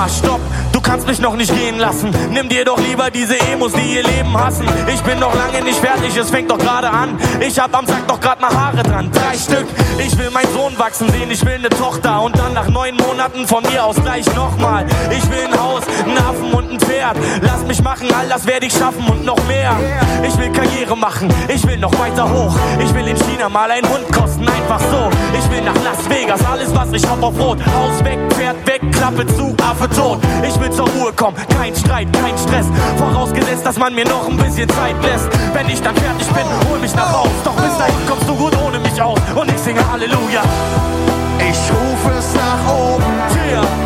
Warte 0.00 0.08
mal, 0.08 0.08
stopp! 0.08 0.40
Du 0.40 0.49
kannst 1.00 1.08
mich 1.08 1.20
noch 1.20 1.36
nicht 1.36 1.54
gehen 1.54 1.78
lassen. 1.78 2.10
Nimm 2.30 2.48
dir 2.50 2.64
doch 2.64 2.78
lieber 2.78 3.10
diese 3.10 3.38
Emos, 3.52 3.72
die 3.72 3.94
ihr 3.94 4.02
Leben 4.02 4.36
hassen. 4.36 4.66
Ich 4.92 5.00
bin 5.00 5.18
noch 5.18 5.34
lange 5.34 5.64
nicht 5.64 5.78
fertig, 5.78 6.14
es 6.14 6.28
fängt 6.28 6.50
doch 6.50 6.58
gerade 6.58 6.90
an. 6.90 7.18
Ich 7.40 7.58
hab 7.58 7.74
am 7.74 7.86
Sack 7.86 8.06
doch 8.06 8.20
grad 8.20 8.38
mal 8.40 8.50
Haare 8.50 8.82
dran. 8.82 9.10
Drei 9.10 9.36
Stück. 9.38 9.66
Ich 9.98 10.18
will 10.18 10.30
meinen 10.30 10.52
Sohn 10.52 10.78
wachsen 10.78 11.10
sehen, 11.10 11.30
ich 11.30 11.44
will 11.46 11.58
ne 11.58 11.70
Tochter. 11.70 12.20
Und 12.20 12.38
dann 12.38 12.52
nach 12.52 12.68
neun 12.68 12.96
Monaten 12.96 13.46
von 13.46 13.62
mir 13.62 13.82
aus 13.82 13.96
gleich 13.96 14.26
nochmal. 14.34 14.84
Ich 15.10 15.24
will 15.30 15.46
ein 15.50 15.58
Haus, 15.58 15.84
einen 16.04 16.18
Affen 16.18 16.52
und 16.52 16.70
ein 16.70 16.80
Pferd. 16.80 17.16
Lass 17.40 17.64
mich 17.66 17.82
machen, 17.82 18.08
all 18.12 18.28
das 18.28 18.46
werde 18.46 18.66
ich 18.66 18.72
schaffen 18.72 19.06
und 19.08 19.24
noch 19.24 19.42
mehr. 19.46 19.74
Ich 20.26 20.36
will 20.36 20.52
Karriere 20.52 20.96
machen, 20.96 21.32
ich 21.48 21.66
will 21.66 21.78
noch 21.78 21.98
weiter 21.98 22.28
hoch. 22.28 22.54
Ich 22.78 22.92
will 22.94 23.08
in 23.08 23.16
China 23.16 23.48
mal 23.48 23.70
ein 23.70 23.88
Hund 23.88 24.10
kosten, 24.12 24.46
einfach 24.46 24.80
so. 24.80 25.08
Ich 25.38 25.50
will 25.50 25.62
nach 25.62 25.82
Las 25.82 26.08
Vegas, 26.10 26.40
alles 26.44 26.74
was 26.74 26.92
ich 26.92 27.08
hab 27.08 27.22
auf 27.22 27.38
Rot. 27.38 27.58
Haus 27.58 28.04
weg, 28.04 28.18
Pferd 28.30 28.66
weg, 28.66 28.82
Klappe 28.92 29.26
zu, 29.26 29.54
Affe 29.62 29.88
tot. 29.88 30.18
Ich 30.46 30.60
will 30.60 30.70
zur 30.70 30.89
Ruhe 30.98 31.12
kommen, 31.12 31.36
kein 31.58 31.74
Streit, 31.74 32.08
kein 32.12 32.36
Stress. 32.38 32.66
Vorausgesetzt, 32.96 33.64
dass 33.64 33.78
man 33.78 33.94
mir 33.94 34.04
noch 34.04 34.28
ein 34.28 34.36
bisschen 34.36 34.68
Zeit 34.68 34.96
lässt. 35.02 35.28
Wenn 35.54 35.68
ich 35.68 35.80
dann 35.82 35.96
fertig 35.96 36.26
bin, 36.28 36.44
hol 36.68 36.78
mich 36.78 36.94
nach 36.94 37.12
Haus. 37.12 37.30
Doch 37.44 37.54
bis 37.54 37.76
dahin 37.78 38.06
kommst 38.08 38.28
du 38.28 38.34
gut 38.34 38.56
ohne 38.58 38.78
mich 38.78 39.00
aus. 39.00 39.18
Und 39.34 39.50
ich 39.50 39.58
singe 39.58 39.80
Halleluja. 39.90 40.42
Ich 41.38 41.58
rufe 41.70 42.18
es 42.18 42.34
nach 42.34 42.72
oben. 42.72 43.04
Der 43.34 43.79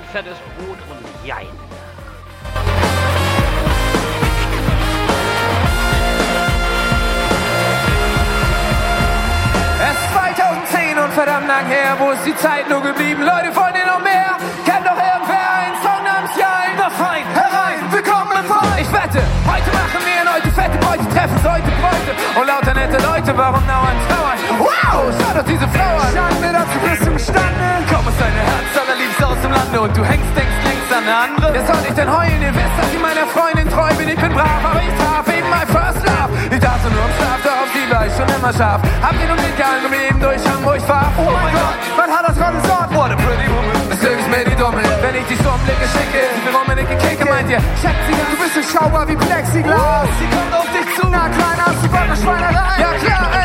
mit 0.00 0.08
fettes 0.10 0.38
Brot 0.56 0.78
und 0.88 1.26
Jein. 1.26 1.46
Es 9.82 9.96
ist 9.96 10.12
2010 10.12 10.98
und 10.98 11.12
verdammt 11.12 11.48
lang 11.48 11.66
her, 11.66 11.96
wo 11.98 12.10
ist 12.12 12.24
die 12.24 12.36
Zeit 12.36 12.68
nur 12.70 12.80
geblieben? 12.80 13.22
Leute, 13.22 13.54
wollen 13.54 13.74
ihr 13.74 13.86
noch 13.86 14.02
mehr? 14.02 14.36
Kennt 14.64 14.86
doch 14.86 14.96
irgendwer 14.96 15.46
einen 15.60 15.76
Song 15.82 16.02
namens 16.04 16.32
Jein? 16.36 16.72
Na 16.78 16.88
fein, 16.90 17.24
herein, 17.34 17.80
willkommen 17.90 18.32
im 18.40 18.44
Verein. 18.44 18.80
Ich 18.80 18.92
wette, 18.92 19.20
heute 19.20 19.70
machen 19.76 20.00
wir 20.04 20.32
heute 20.32 20.50
fette 20.50 20.78
Beute, 20.78 21.04
treffen 21.12 21.40
heute 21.44 21.70
Bräute 21.80 22.40
und 22.40 22.46
lauter 22.46 22.74
nette 22.74 22.98
Leute, 23.04 23.36
warum 23.36 23.66
dauernd 23.66 24.00
trauern? 24.08 24.38
Wow, 24.58 25.12
schau 25.18 25.38
doch 25.38 25.44
diese 25.44 25.68
Frau 25.68 25.96
an. 25.96 26.12
Schande, 26.14 26.48
dazu 26.52 26.78
bist 26.88 27.06
du 27.06 27.10
imstande. 27.10 27.69
Und 29.80 29.96
du 29.96 30.04
hängst, 30.04 30.28
denkst 30.36 30.60
längst 30.64 30.92
an 30.92 31.04
eine 31.04 31.16
andere. 31.16 31.48
Wer 31.54 31.64
soll 31.64 31.82
ich 31.88 31.94
denn 31.94 32.10
heulen? 32.10 32.40
Ihr 32.42 32.54
wisst, 32.54 32.76
dass 32.76 32.88
ich 32.92 33.00
meiner 33.00 33.26
Freundin 33.32 33.68
treu 33.70 33.88
bin. 33.96 34.08
Ich 34.08 34.20
bin 34.20 34.32
brav, 34.32 34.60
aber 34.60 34.82
ich 34.84 34.94
traf 35.00 35.24
eben 35.32 35.48
mein 35.48 35.66
First 35.66 36.04
Love. 36.04 36.32
Ich 36.52 36.60
dachte 36.60 36.86
nur 36.92 37.04
im 37.08 37.14
Schlaf, 37.16 37.40
doch 37.44 37.58
auf 37.64 37.70
die 37.72 37.86
war 37.88 38.04
ich 38.06 38.12
schon 38.12 38.28
immer 38.28 38.52
scharf. 38.52 38.80
Hab 39.00 39.14
den 39.16 39.30
und 39.30 39.40
den 39.40 39.56
Kerl 39.56 39.80
um 39.86 39.92
jeden 39.92 40.20
durch 40.20 40.42
Hamburg 40.44 40.82
fahr. 40.84 41.08
Oh 41.16 41.32
mein 41.32 41.54
Gott, 41.56 41.78
man 41.96 42.08
hat 42.12 42.28
das 42.28 42.36
gerade 42.36 42.60
Sort. 42.68 42.90
What 42.92 43.10
a 43.10 43.16
pretty 43.16 43.48
woman. 43.48 43.80
Glück 44.00 44.18
ist 44.18 44.28
mir 44.28 44.44
die 44.44 44.56
Dumme. 44.56 44.82
Wenn 45.02 45.14
ich 45.14 45.26
die 45.28 45.36
Sturmblicke 45.36 45.86
schicke, 45.92 46.20
sie 46.34 46.44
will 46.44 46.56
Roman 46.56 46.76
Nicke 46.76 46.96
Kicke, 46.96 47.24
meint 47.24 47.48
ihr, 47.48 47.60
Schätzi, 47.80 48.12
du 48.12 48.36
bist 48.42 48.54
so 48.56 48.62
schaubar 48.78 49.06
wie 49.06 49.16
Plexiglas. 49.16 50.08
Sie 50.18 50.28
kommt 50.34 50.52
auf 50.52 50.68
dich 50.74 50.88
zu. 50.96 51.06
Na, 51.08 51.28
kleiner, 51.28 51.64
hast 51.66 51.84
du 51.84 51.88
Bock 51.88 52.08
auf 52.10 52.18
Schweinerei? 52.18 52.80
Ja 52.80 52.92
klar, 52.98 53.28
einer, 53.32 53.39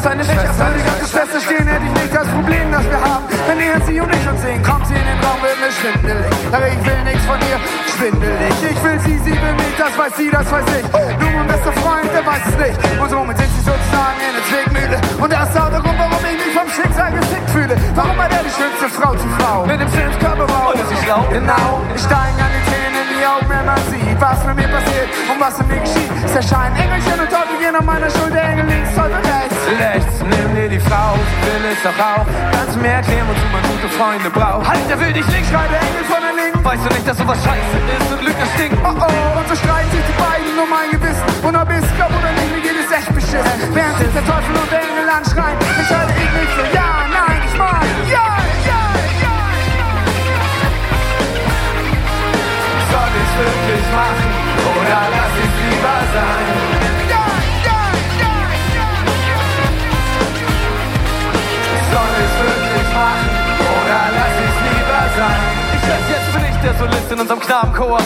Auf 0.00 0.04
seine 0.04 0.24
Schwester. 0.24 0.66
Wenn 0.66 0.78
die 0.78 0.84
ganze 0.86 1.06
Schwester 1.10 1.40
stehen, 1.40 1.66
hätte 1.66 1.84
ich 1.84 2.02
nicht 2.02 2.14
das 2.14 2.26
Problem, 2.28 2.72
das 2.72 2.84
wir 2.84 3.00
haben. 3.02 3.29
Sie 3.90 4.00
und 4.00 4.14
ich 4.14 4.22
uns 4.22 4.40
sehen, 4.40 4.62
kommt 4.62 4.86
sie 4.86 4.94
in 4.94 5.02
den 5.02 5.18
Raum, 5.18 5.42
wird 5.42 5.58
mir 5.58 5.72
schwindelig. 5.74 6.30
Aber 6.54 6.68
ich 6.70 6.78
will 6.86 7.02
nichts 7.02 7.26
von 7.26 7.38
ihr, 7.42 7.58
schwindelig. 7.90 8.54
Ich 8.62 8.78
will 8.86 8.98
sie, 9.02 9.18
sie 9.18 9.34
will 9.34 9.54
mich, 9.58 9.74
das 9.74 9.98
weiß 9.98 10.14
sie, 10.14 10.30
das 10.30 10.46
weiß 10.46 10.62
ich. 10.78 10.86
Nur 11.18 11.30
mein 11.34 11.48
bester 11.50 11.74
Freund, 11.82 12.06
der 12.14 12.22
weiß 12.22 12.54
es 12.54 12.56
nicht. 12.62 12.78
Und 13.02 13.10
somit 13.10 13.34
sitzt 13.34 13.50
sie 13.58 13.66
sozusagen 13.66 14.18
in 14.22 14.30
der 14.30 14.44
Zwickmühle. 14.46 14.96
Und 15.18 15.32
das 15.34 15.50
ist 15.50 15.58
auch 15.58 15.70
der 15.74 15.82
Grund, 15.82 15.98
warum 15.98 16.22
ich 16.22 16.38
mich 16.38 16.54
vom 16.54 16.70
Schicksal 16.70 17.10
gefickt 17.18 17.50
fühle. 17.50 17.74
Warum 17.98 18.14
war 18.14 18.30
der 18.30 18.46
die 18.46 18.54
schönste 18.54 18.86
Frau 18.94 19.10
zu 19.18 19.26
Frau? 19.42 19.66
Mit 19.66 19.82
dem 19.82 19.90
schönsten 19.90 20.22
Körperbau. 20.22 20.70
Und 20.70 20.78
ist 20.78 20.90
sie 20.94 21.00
schlau? 21.02 21.26
Genau. 21.34 21.82
Ich 21.90 22.02
steige 22.06 22.38
an 22.46 22.52
die 22.54 22.64
Tränen 22.70 22.94
in 22.94 23.08
die 23.10 23.26
Augen, 23.26 23.46
wenn 23.50 23.66
man 23.66 23.80
sieht, 23.90 24.18
was 24.22 24.38
mit 24.46 24.54
mir 24.54 24.70
passiert 24.70 25.10
und 25.34 25.38
was 25.42 25.58
mit 25.58 25.66
mir 25.66 25.82
geschieht. 25.82 26.10
Es 26.30 26.34
erscheinen 26.38 26.78
Engelchen 26.78 27.18
und 27.18 27.26
Teufel 27.26 27.58
gehen 27.58 27.74
an 27.74 27.82
meiner 27.90 28.06
Schulter, 28.06 28.38
Engel 28.38 28.70
links, 28.70 28.94
Teufel 28.94 29.18
rechts. 29.18 29.58
Rechts, 29.66 30.14
nimm 30.22 30.54
dir 30.54 30.68
die 30.70 30.78
Frau, 30.78 31.18
will 31.42 31.74
es 31.74 31.82
doch 31.82 31.98
auch. 31.98 32.26
Kannst 32.54 32.74
du 32.74 32.80
mir 32.80 33.02
erklären, 33.02 33.26
wozu 33.26 33.46
man 33.50 33.62
gute 33.80 33.92
Freunde 33.94 34.30
braucht? 34.30 34.68
Halt, 34.68 34.88
der 34.88 35.00
will 35.00 35.12
dich 35.12 35.26
links, 35.28 35.48
schreit 35.48 35.70
der 35.70 35.80
Engel 35.80 36.04
von 36.04 36.20
der 36.20 36.34
Linken. 36.36 36.64
Weißt 36.64 36.84
du 36.84 36.88
nicht, 36.92 37.08
dass 37.08 37.16
sowas 37.16 37.38
scheiße 37.44 37.76
ist 37.96 38.12
und 38.12 38.22
Lügner 38.22 38.46
stinkt? 38.54 38.76
Oh 38.84 38.92
oh, 38.92 39.38
und 39.38 39.48
so 39.48 39.56
streiten 39.56 39.90
sich 39.90 40.04
die 40.04 40.16
beiden 40.20 40.52
um 40.60 40.68
mein 40.68 40.90
Gewissen. 40.90 41.24
Und 41.40 41.56
ob 41.56 41.68
ich's 41.70 41.88
glaub 41.96 42.12
oder 42.12 42.32
nicht, 42.36 42.52
mir 42.52 42.60
geht 42.60 42.76
es 42.76 42.90
echt 42.92 43.08
beschissen. 43.14 43.56
Während 43.72 43.96
sich 43.96 44.12
der 44.12 44.24
Teufel 44.26 44.52
und 44.52 44.68
Engel 44.72 45.08
anschreien, 45.08 45.56
entscheide 45.80 46.12
ich 46.12 46.30
mich 46.36 46.50
für 46.52 46.68
ja, 46.76 47.08
nein, 47.08 47.40
ich 47.40 47.56
mag 47.56 47.80
ja, 48.04 48.28
ja, 48.68 48.82
ja. 49.24 49.36
Soll 52.90 53.12
ich's 53.16 53.34
wirklich 53.40 53.86
machen 53.96 54.30
oder 54.76 55.00
lass 55.08 55.34
ich's 55.40 55.56
lieber 55.64 55.98
sein? 56.12 56.46
Ja, 57.08 57.26
ja, 57.64 57.80
ja, 58.20 58.34
ja. 58.76 58.88
Soll 61.92 62.12
ich's 62.20 62.49
sein? 65.16 65.40
Ich 65.74 65.82
weiß, 65.88 66.06
jetzt 66.10 66.32
bin 66.32 66.44
ich 66.50 66.56
der 66.62 66.74
Solist 66.74 67.12
in 67.12 67.20
unserem 67.20 67.40
Knabenchor. 67.40 67.98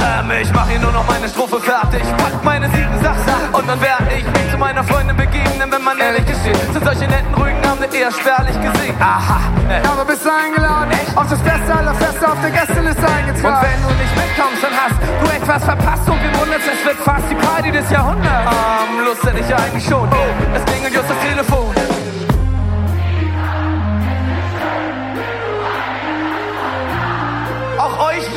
Ähm, 0.00 0.30
ich 0.40 0.52
mach 0.52 0.68
hier 0.68 0.80
nur 0.80 0.92
noch 0.92 1.06
meine 1.06 1.28
Strophe 1.28 1.60
fertig, 1.60 2.02
pack 2.16 2.44
meine 2.44 2.68
sieben 2.70 2.96
Sachen 3.02 3.52
und 3.52 3.68
dann 3.68 3.80
werd 3.80 4.02
ich 4.16 4.24
mich 4.24 4.50
zu 4.50 4.58
meiner 4.58 4.82
Freundin 4.84 5.16
begeben, 5.16 5.52
denn 5.60 5.70
wenn 5.70 5.84
man 5.84 5.98
ehrlich 5.98 6.24
gesteht, 6.24 6.56
sind 6.72 6.84
solche 6.84 7.06
netten, 7.06 7.34
ruhigen 7.34 7.64
Abende 7.66 7.94
eher 7.94 8.10
spärlich 8.10 8.56
gesehen. 8.60 8.94
Aha, 9.00 9.40
äh. 9.68 9.86
aber 9.86 10.04
bist 10.04 10.24
du 10.24 10.30
eingeladen? 10.30 10.90
Echt? 10.92 11.16
Auf 11.16 11.28
das 11.28 11.40
Beste 11.40 11.74
aller 11.74 11.94
Feste 11.94 12.26
auf 12.26 12.40
der 12.40 12.50
Gästeliste 12.50 13.06
eingetragen. 13.06 13.56
Und 13.56 13.62
wenn 13.62 13.80
du 13.82 13.90
nicht 14.00 14.14
mitkommst, 14.16 14.62
dann 14.62 14.76
hast 14.76 14.96
du 15.00 15.26
etwas 15.36 15.64
verpasst 15.64 16.08
und 16.08 16.22
wir 16.22 16.32
wundern 16.40 16.60
es 16.60 16.84
wird 16.86 16.96
fast 17.04 17.24
die 17.30 17.34
Party 17.34 17.70
des 17.70 17.90
Jahrhunderts. 17.90 18.48
Ähm, 18.48 19.04
Lust 19.04 19.24
hätte 19.24 19.40
ich 19.40 19.48
ja 19.48 19.56
eigentlich 19.56 19.84
schon. 19.84 20.08
Oh, 20.08 20.56
es 20.56 20.64
klingelt 20.64 20.94
just 20.94 21.10
das 21.10 21.18
Telefon. 21.20 21.89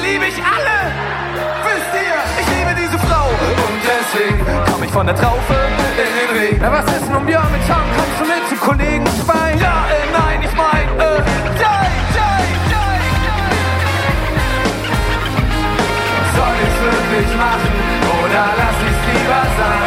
liebe 0.03 0.25
ich 0.25 0.39
alle. 0.43 0.77
Wisst 1.63 1.93
ihr, 1.95 2.17
ich 2.41 2.47
liebe 2.55 2.71
diese 2.75 2.99
Frau. 3.07 3.27
Und 3.67 3.81
deswegen 3.87 4.45
komm 4.69 4.83
ich 4.83 4.91
von 4.91 5.05
der 5.07 5.15
Traufe 5.15 5.55
in 6.03 6.11
den 6.19 6.29
Ring. 6.37 6.57
Na, 6.61 6.71
was 6.71 6.85
ist 6.95 7.09
nun 7.09 7.25
Björn 7.25 7.51
mit 7.51 7.65
Tom? 7.67 7.87
Kommst 7.97 8.17
du 8.19 8.25
mit 8.25 8.43
zu 8.49 8.55
Kollegen 8.57 9.05
Schwein? 9.19 9.57
Ja, 9.59 9.85
äh, 9.87 10.05
nein, 10.11 10.39
ich 10.43 10.55
mein, 10.55 10.87
äh, 10.99 11.19
ja, 11.63 11.75
ja, 12.17 12.29
ja, 12.73 12.85
Soll 16.35 16.57
ich's 16.65 16.79
wirklich 16.87 17.31
machen 17.37 17.73
oder 18.23 18.43
lass 18.59 18.79
ich's 18.87 19.03
lieber 19.07 19.43
sein? 19.57 19.82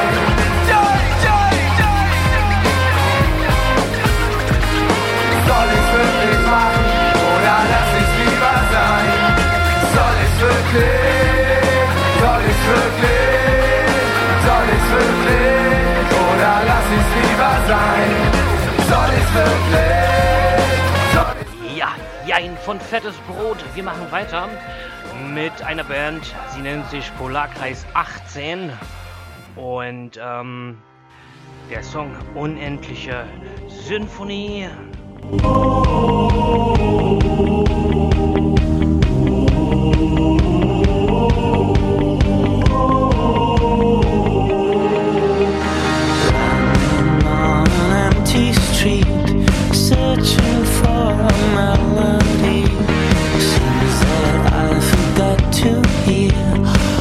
sein? 17.67 18.11
Soll 18.89 19.11
es 19.17 19.35
wirklich? 19.35 20.07
Ja, 21.77 21.95
Jein 22.27 22.57
von 22.65 22.81
Fettes 22.81 23.15
Brot. 23.29 23.59
Wir 23.75 23.83
machen 23.85 24.11
weiter 24.11 24.49
mit 25.33 25.63
einer 25.63 25.85
Band. 25.85 26.35
Sie 26.55 26.61
nennt 26.61 26.89
sich 26.91 27.15
Polarkreis 27.17 27.87
18. 27.95 28.73
Und 29.55 30.19
ähm, 30.21 30.79
der 31.71 31.83
Song 31.83 32.11
Unendliche 32.35 33.25
Sinfonie. 33.69 34.69
Oh, 35.43 36.29
oh, 36.35 37.19
oh, 37.19 37.67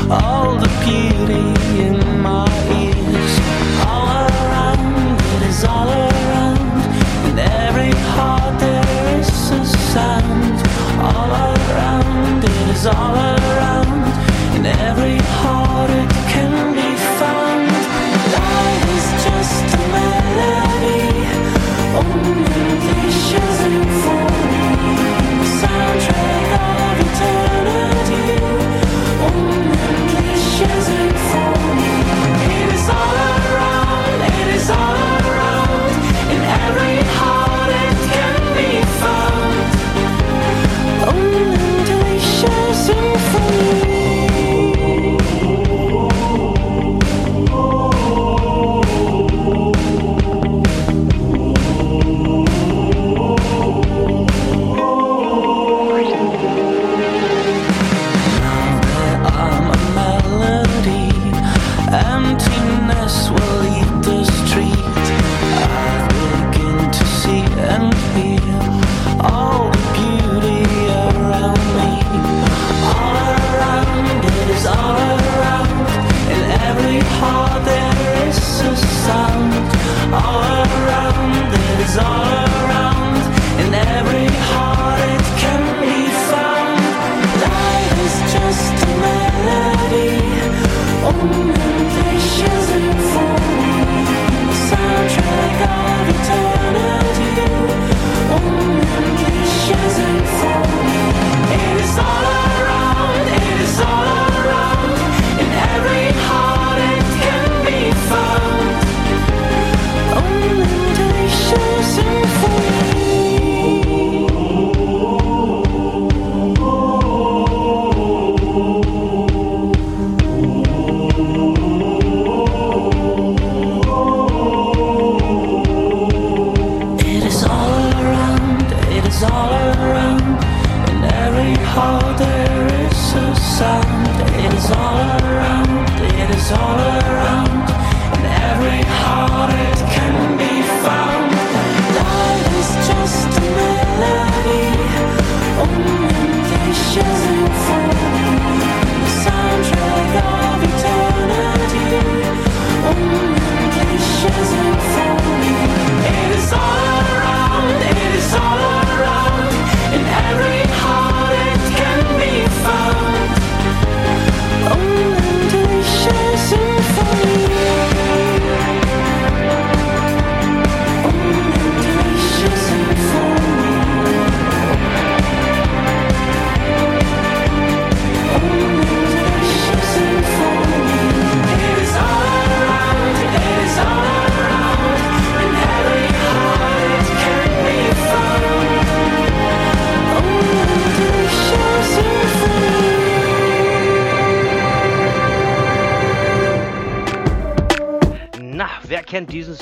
all 0.09 0.57
the 0.57 0.67
beauty. 0.85 1.54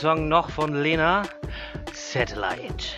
Song 0.03 0.27
noch 0.27 0.49
von 0.49 0.83
Lena, 0.83 1.23
Satellite. 1.93 2.93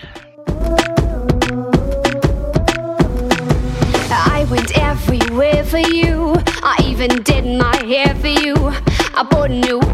I 4.09 4.43
went 4.49 4.75
everywhere 4.75 5.63
for 5.63 5.77
you. 5.77 6.33
I 6.63 6.77
even 6.83 7.21
did 7.21 7.45
my 7.45 7.77
hair 7.85 8.15
for 8.15 8.29
you. 8.29 8.55
I 9.13 9.21
bought 9.29 9.51
new 9.51 9.84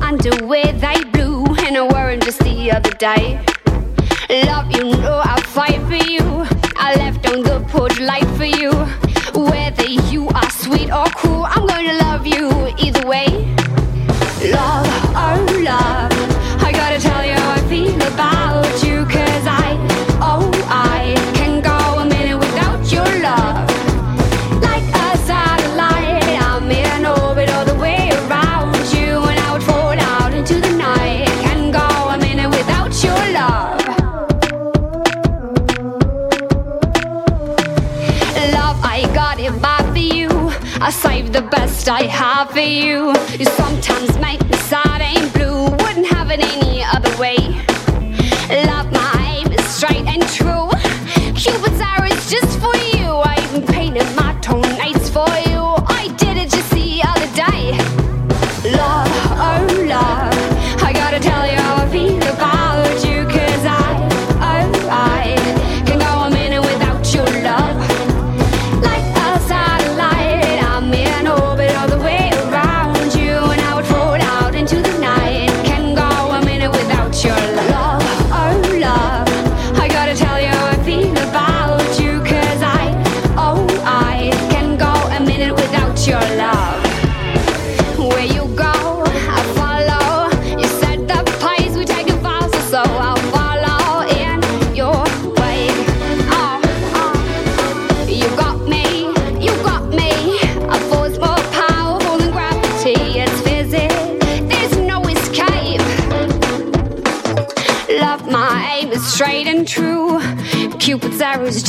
I 42.02 42.06
have 42.06 42.49
for 42.49 42.60
you. 42.60 43.14
You 43.38 43.45
sometimes 43.45 44.18
make 44.18 44.43
me 44.49 44.58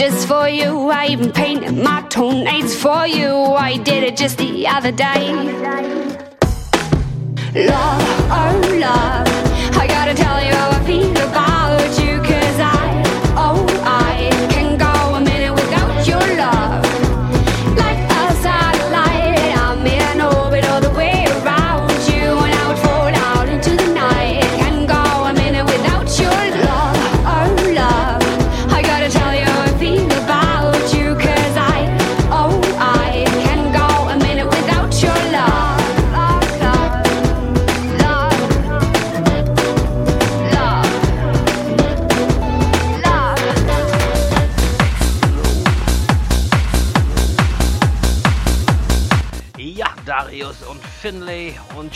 just 0.03 0.27
for 0.27 0.49
you. 0.49 0.91
I 0.91 1.07
even 1.11 1.31
painted 1.31 1.77
my 1.77 2.03
toenails 2.09 2.75
for 2.75 3.07
you. 3.07 3.31
I 3.69 3.77
did 3.77 4.03
it 4.03 4.17
just 4.17 4.37
the 4.37 4.67
other 4.67 4.91
day. 4.91 5.33
Love, 7.55 8.03
oh 8.41 8.79
love, 8.81 9.29
I 9.77 9.87
gotta 9.87 10.15
tell 10.15 10.43
you. 10.45 10.72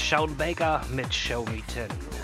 Sean 0.08 0.32
Baker 0.36 0.80
mit 0.92 1.12
Show 1.12 1.44
Me 1.46 1.60
10. 1.66 2.15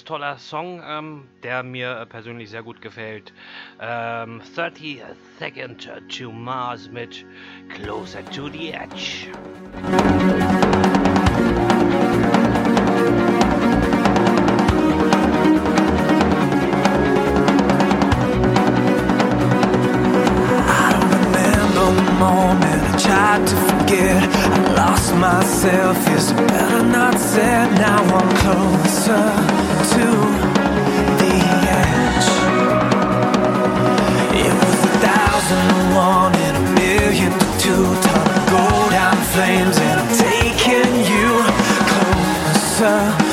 ganz 0.00 0.04
toller 0.04 0.38
Song, 0.38 0.82
ähm, 0.86 1.28
der 1.42 1.62
mir 1.62 1.98
äh, 2.00 2.06
persönlich 2.06 2.48
sehr 2.50 2.62
gut 2.62 2.80
gefällt. 2.80 3.32
Ähm, 3.80 4.40
30 4.54 5.02
Seconds 5.38 5.88
to 6.08 6.32
Mars 6.32 6.88
mit 6.90 7.26
Closer 7.74 8.24
to 8.30 8.48
the 8.48 8.72
Edge. 8.72 9.28
I 20.66 20.92
remember 21.10 21.94
the 21.94 22.12
moment 22.18 22.82
I 22.84 22.98
tried 22.98 23.46
to 23.46 23.56
forget 23.56 24.39
lost 24.90 25.14
myself. 25.14 25.96
Is 26.16 26.32
better 26.32 26.82
not 26.82 27.16
said? 27.18 27.66
Now 27.78 28.02
I'm 28.18 28.30
closer 28.42 29.26
to 29.94 30.06
the 31.20 31.34
edge. 31.80 32.28
It 34.44 34.52
was 34.60 34.78
a 34.90 34.94
thousand 35.06 35.68
to 35.94 36.34
and 36.46 36.56
a 36.62 36.64
million 36.82 37.32
to 37.38 37.48
two. 37.62 37.84
Time 38.08 38.30
to 38.36 38.42
go 38.56 38.66
down 38.96 39.16
flames, 39.34 39.76
and 39.78 39.96
I'm 40.02 40.12
taking 40.28 40.92
you 41.12 41.30
closer. 41.92 43.29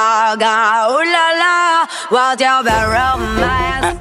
gaga, 0.00 0.88
ooh 0.90 1.04
la 1.14 1.26
la, 1.42 1.86
what 2.08 2.40
your 2.40 2.62
romance. 2.94 3.98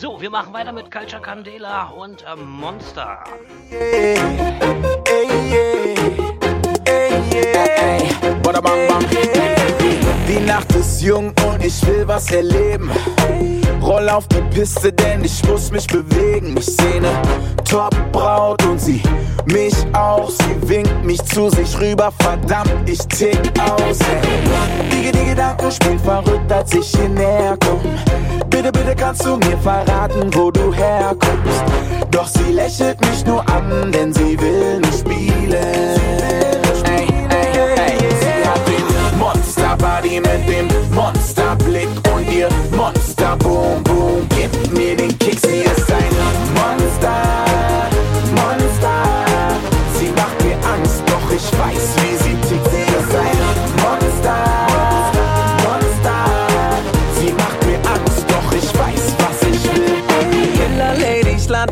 So, 0.00 0.20
wir 0.20 0.30
machen 0.30 0.52
weiter 0.52 0.72
mit 0.72 0.90
Culture 0.90 1.20
Candela 1.20 1.88
und 1.90 2.22
äh, 2.22 2.36
Monster. 2.36 3.22
Yeah, 3.70 4.16
yeah, 5.06 6.16
yeah. 6.16 6.39
Die 10.28 10.40
Nacht 10.40 10.74
ist 10.76 11.02
jung 11.02 11.32
und 11.48 11.64
ich 11.64 11.86
will 11.86 12.06
was 12.06 12.30
erleben. 12.30 12.90
Roll 13.82 14.08
auf 14.08 14.26
die 14.28 14.42
Piste, 14.54 14.92
denn 14.92 15.24
ich 15.24 15.42
muss 15.48 15.70
mich 15.70 15.86
bewegen. 15.86 16.56
Ich 16.56 16.66
sehne 16.66 17.08
Top-Braut 17.68 18.62
und 18.64 18.80
sie 18.80 19.02
mich 19.46 19.74
auch. 19.92 20.30
Sie 20.30 20.68
winkt 20.68 21.04
mich 21.04 21.22
zu 21.24 21.50
sich 21.50 21.78
rüber, 21.80 22.12
verdammt, 22.20 22.88
ich 22.88 22.98
tick 23.08 23.40
aus. 23.60 23.98
Ey. 24.00 24.80
Die 24.92 25.30
Gedanken 25.30 25.70
spiel 25.70 25.98
verrückt, 25.98 26.52
als 26.52 26.74
ich 26.74 26.86
hierher 26.90 27.56
komm. 27.64 27.80
Bitte, 28.50 28.70
bitte 28.70 28.94
kannst 28.94 29.24
du 29.24 29.36
mir 29.36 29.58
verraten, 29.58 30.32
wo 30.34 30.50
du 30.50 30.72
herkommst. 30.72 31.64
Doch 32.10 32.26
sie 32.26 32.52
lächelt 32.52 33.00
mich 33.00 33.24
nur 33.24 33.48
an, 33.48 33.90
denn 33.92 34.12
sie 34.12 34.38
will 34.40 34.80
nicht 34.80 35.00
spielen. 35.00 36.29
Monster-Boom-Boom. 43.20 43.89
Gib 43.89 43.89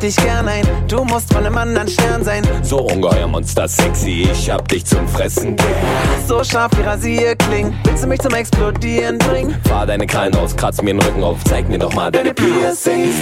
dich 0.09 0.17
gern 0.25 0.49
ein. 0.49 0.67
Du 0.89 1.05
musst 1.05 1.33
von 1.33 1.45
einem 1.45 1.57
anderen 1.57 1.87
Stern 1.87 2.25
sein. 2.25 2.43
So 2.63 2.79
ungeheuer 2.79 3.27
Monster 3.27 3.69
sexy, 3.69 4.27
ich 4.33 4.51
hab 4.51 4.67
dich 4.69 4.85
zum 4.87 5.07
Fressen. 5.07 5.57
So 6.27 6.43
scharf 6.43 6.73
wie 6.79 6.83
Rasierklingen. 6.83 7.75
Willst 7.85 8.05
du 8.05 8.09
mich 8.09 8.21
zum 8.21 8.33
Explodieren 8.33 9.19
bringen? 9.19 9.55
Fahr 9.69 9.87
deine 9.87 10.07
Krallen 10.07 10.35
aus, 10.37 10.57
kratz 10.57 10.81
mir 10.81 10.95
den 10.95 11.03
Rücken 11.03 11.23
auf, 11.23 11.37
zeig 11.45 11.69
mir 11.69 11.79
doch 11.79 11.93
mal 11.95 12.11
deine 12.11 12.33
Piercings. 12.33 13.15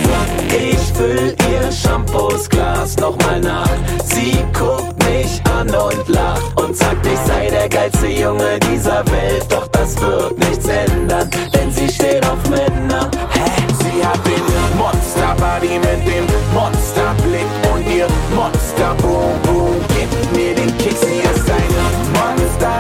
Ich 0.49 0.97
füll 0.97 1.35
ihr 1.51 1.73
Shampoosglas 1.73 2.97
nochmal 2.99 3.41
nach. 3.41 3.69
Sie 4.05 4.39
guckt 4.53 4.97
mich 5.05 5.43
an 5.59 5.69
und 5.69 6.09
lacht 6.09 6.61
und 6.61 6.77
sagt, 6.77 7.05
ich 7.05 7.19
sei 7.27 7.49
der 7.51 7.69
geilste 7.69 8.07
Junge 8.07 8.61
dieser 8.71 9.05
Welt. 9.07 9.47
Doch 9.49 9.67
das 9.69 10.01
wird 10.01 10.39
nichts 10.39 10.67
ändern, 10.69 11.29
denn 11.53 11.66
sie 11.71 11.89
steht 11.89 12.25
auf 12.27 12.43
Männer. 12.49 13.11
Hä? 13.33 13.51
Sie 13.83 14.05
hat 14.05 14.21
den 14.27 14.43
Monster-Body 14.77 15.79
mit 15.79 16.07
dem 16.07 16.27
Monsterblick 16.55 17.47
und 17.73 17.87
ihr 17.87 18.07
Monster-Boom-Boom. 18.35 19.77
Gib 19.89 20.11
mir 20.37 20.55
den 20.55 20.77
Kick, 20.79 20.97
sie 20.97 21.21
ist 21.21 21.51
ein 21.51 21.73
Monster, 22.13 22.79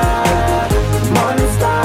Monster. 1.14 1.76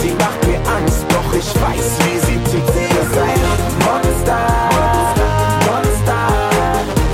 Sie 0.00 0.12
macht 0.12 0.46
mir 0.46 0.60
Angst, 0.76 1.04
doch 1.08 1.34
ich 1.34 1.50
weiß, 1.60 1.98
wie 2.04 2.18
sie 2.26 2.38
tickt. 2.50 2.72
Sie 2.74 2.90
ist 3.02 3.16
ein 3.18 3.40
Monster, 3.86 4.42
Monster. 5.70 6.20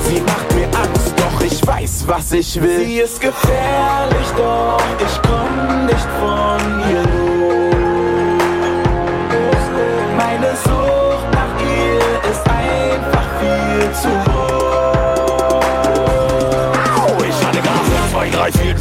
Sie 0.09 0.21
macht 0.21 0.55
mir 0.55 0.69
Angst, 0.79 1.13
doch 1.17 1.41
ich 1.45 1.67
weiß, 1.67 2.05
was 2.07 2.33
ich 2.33 2.61
will. 2.61 2.85
Sie 2.85 2.99
ist 3.01 3.21
gefährlich, 3.21 4.29
doch 4.37 4.81
ich 5.01 5.21
komm 5.23 5.87
nicht 5.87 6.09
von 6.21 6.61
ihr 6.91 7.16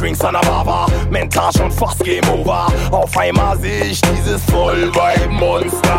Drinks 0.06 0.20
an 0.20 0.34
der 0.34 0.64
Bar, 0.64 0.86
mental 1.10 1.52
schon 1.52 1.68
fast 1.68 1.98
Game 2.04 2.22
Over. 2.28 2.68
Auf 2.92 3.18
einmal 3.18 3.58
seh 3.58 3.80
ich 3.80 4.00
dieses 4.02 4.40
Vollweib-Monster. 4.44 5.98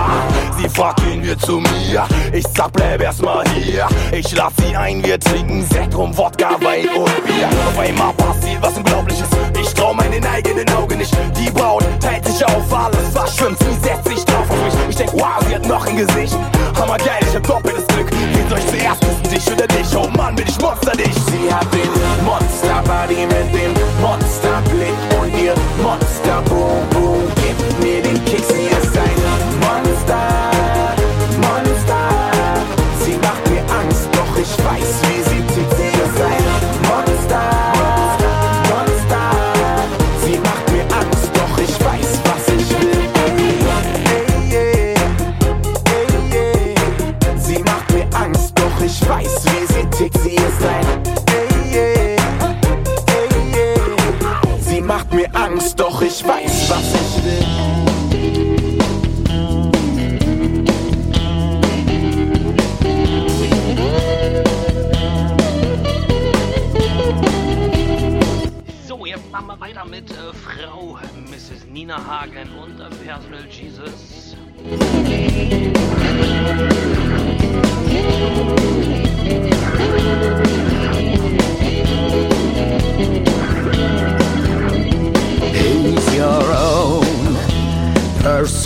Sie 0.58 0.70
fragt, 0.70 1.04
gehen 1.04 1.22
wir 1.22 1.38
zu 1.38 1.60
mir? 1.60 2.08
Ich 2.32 2.46
sag, 2.56 2.72
bleib 2.72 3.02
erstmal 3.02 3.44
hier. 3.50 3.86
Ich 4.14 4.34
lad 4.34 4.54
sie 4.62 4.74
ein, 4.78 5.04
wir 5.04 5.20
trinken 5.20 5.62
Sekt 5.70 5.94
rum, 5.94 6.18
Wodka, 6.18 6.52
Wein 6.62 6.88
und 6.88 7.26
Bier. 7.26 7.50
Auf 7.68 7.78
einmal 7.78 8.14
passiert 8.14 8.62
was 8.62 8.78
Unglaubliches. 8.78 9.28
Ich 9.60 9.74
trau 9.74 9.94
meinen 9.94 10.26
eigenen 10.26 10.70
Augen 10.70 11.00
nicht. 11.00 11.14
Die 11.38 11.50
Braut 11.50 11.84
teilt 12.00 12.26
sich 12.26 12.46
auf 12.46 12.74
alles, 12.74 13.14
was 13.14 13.36
schwimmt. 13.36 13.60
Sie 13.60 13.86
setzt 13.86 14.08
sich 14.08 14.24
drauf 14.24 14.50
auf 14.50 14.64
mich. 14.64 14.74
Ich 14.88 14.96
denk, 14.96 15.12
wow, 15.16 15.44
sie 15.50 15.56
hat 15.56 15.68
noch 15.68 15.86
ein 15.86 15.98
Gesicht. 15.98 16.38
Hammergeil, 16.80 17.20
ich 17.28 17.36
hab 17.36 17.44
doppeltes 17.44 17.86
Glück. 17.88 18.10
Soll 18.48 18.60
ich 18.60 18.68
zuerst 18.68 19.02
küssen, 19.02 19.36
dich 19.36 19.52
oder 19.52 19.68
dich? 19.68 19.98
Oh 19.98 20.08
Mann, 20.16 20.34
bin 20.34 20.48
ich 20.48 20.58
Monster 20.62 20.92
dich. 20.92 21.14
Sie 21.14 21.54
hat 21.54 21.68
den 21.74 21.90
Monster-Body 22.24 23.26
mit 23.26 23.57
Monster-Boom-Boom. 26.38 26.88
Gib 26.88 26.97
ich 56.20 56.26
weiß, 56.28 56.70
was 56.70 56.94
ich 56.94 57.24
will. 57.26 57.46
So, 68.88 69.06
jetzt 69.06 69.32
machen 69.32 69.48
wir 69.48 69.60
weiter 69.60 69.86
mit 69.86 70.10
äh, 70.12 70.16
Frau 70.34 70.98
Mrs. 71.30 71.68
Nina 71.72 72.04
Hagen 72.04 72.50
und 72.64 72.80
äh, 72.80 72.90
Personal 73.06 73.46
Jesus. 73.50 74.36
He's 80.08 80.47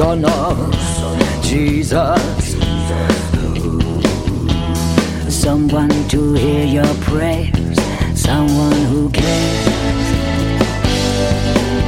personal 0.02 0.72
Jesus. 1.44 2.56
Someone 5.30 5.90
to 6.10 6.34
hear 6.34 6.66
your 6.66 6.94
prayers, 7.02 7.78
someone 8.16 8.82
who 8.92 9.10
cares. 9.12 9.68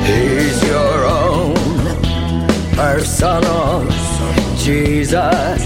He's 0.05 0.63
your 0.63 1.05
own 1.05 1.55
personal 2.75 3.83
Jesus. 4.57 5.61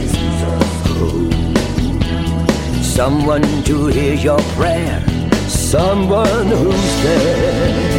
Someone 2.81 3.63
to 3.63 3.87
hear 3.87 4.13
your 4.13 4.39
prayer, 4.55 5.03
someone 5.47 6.47
who's 6.47 7.03
there. 7.03 7.96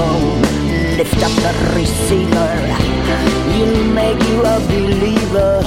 Telephone. 0.00 0.42
Lift 0.96 1.22
up 1.22 1.32
the 1.44 1.52
receiver, 1.76 2.50
he'll 3.52 3.84
make 3.84 4.22
you 4.28 4.40
a 4.42 4.60
believer. 4.68 5.62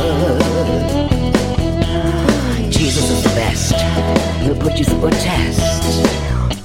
Jesus 2.70 3.10
is 3.10 3.24
the 3.24 3.30
best, 3.30 3.74
he'll 4.42 4.56
put 4.56 4.78
you 4.78 4.86
through 4.86 5.08
a 5.08 5.12
test. 5.12 6.06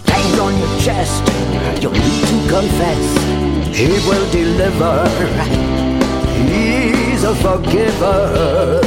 Pain 0.06 0.38
on 0.40 0.58
your 0.58 0.80
chest, 0.80 1.22
you'll 1.82 1.92
need 1.92 2.24
to 2.32 2.38
confess. 2.48 3.06
He 3.74 3.88
will 4.08 4.30
deliver, 4.30 5.08
he's 6.50 7.24
a 7.24 7.34
forgiver. 7.36 8.80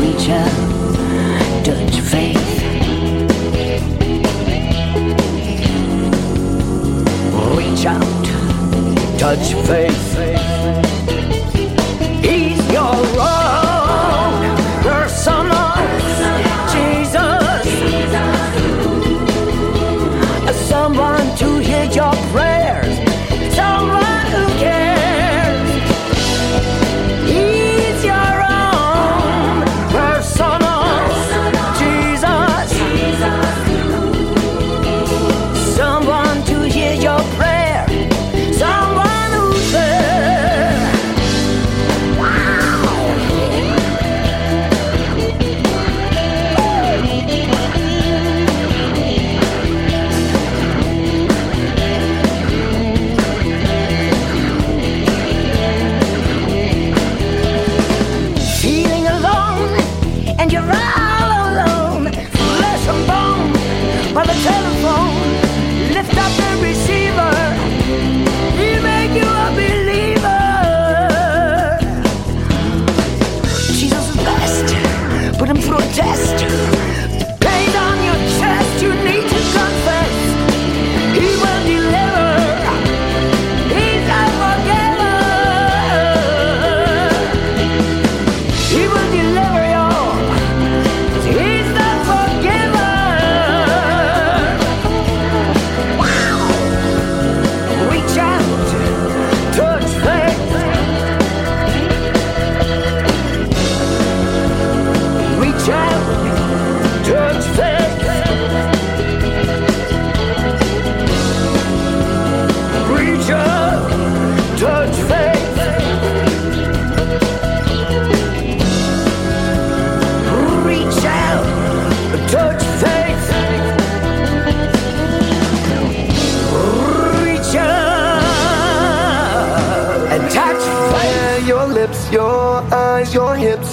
reach 0.00 0.28
out, 0.28 1.64
touch 1.64 2.00
faith. 2.00 2.43
shout, 7.84 9.18
touch 9.18 9.52
faith. 9.66 10.83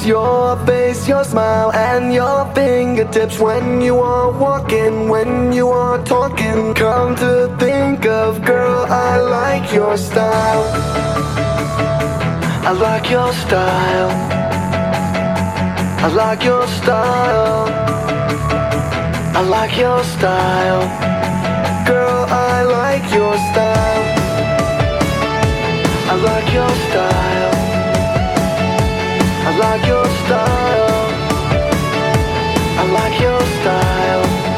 Your 0.06 0.58
face, 0.66 1.08
your 1.08 1.24
smile, 1.24 1.72
and 1.74 2.14
your 2.14 2.46
fingertips 2.54 3.40
when 3.40 3.82
you 3.82 4.00
are 4.00 4.32
walking, 4.32 5.10
when 5.10 5.52
you 5.52 5.70
are 5.70 6.04
talking. 6.04 6.74
Come 6.74 7.16
to 7.18 7.56
think 7.60 8.06
of, 8.06 8.44
girl, 8.44 8.86
I 8.90 9.18
like 9.20 9.74
your 9.74 9.98
style. 9.98 10.64
I 12.64 12.72
like 12.72 13.10
your 13.10 13.32
style. 13.34 14.12
I 16.04 16.08
like 16.08 16.44
your 16.44 16.66
style. 16.68 17.68
I 19.36 19.42
like 19.42 19.78
your 19.78 20.04
style. 20.04 20.84
Girl, 21.86 22.26
I 22.30 22.64
like 22.64 23.06
your 23.14 23.36
style. 23.50 24.04
I 26.12 26.16
like 26.16 26.54
your 26.54 26.70
style. 26.90 27.41
I 29.62 29.78
like 29.78 29.86
your 29.86 30.06
style. 30.26 31.12
I 32.80 32.92
like 32.94 33.22
your 33.22 33.42
style. 33.62 34.51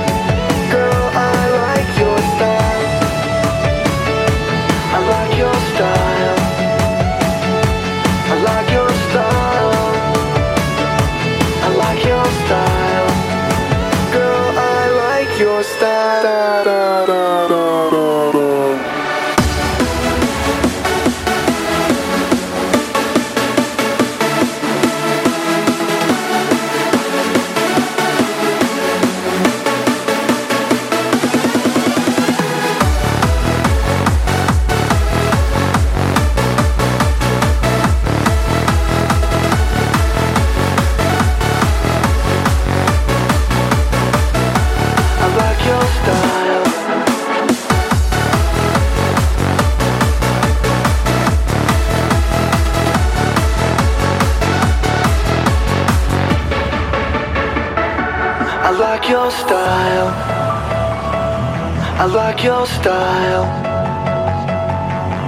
Like 62.43 62.57
your 62.57 62.65
style. 62.67 63.45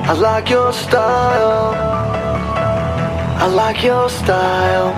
I 0.10 0.14
like 0.20 0.50
your 0.50 0.74
style. 0.74 1.74
I 3.40 3.48
like 3.48 3.84
your 3.84 4.10
style. 4.10 4.92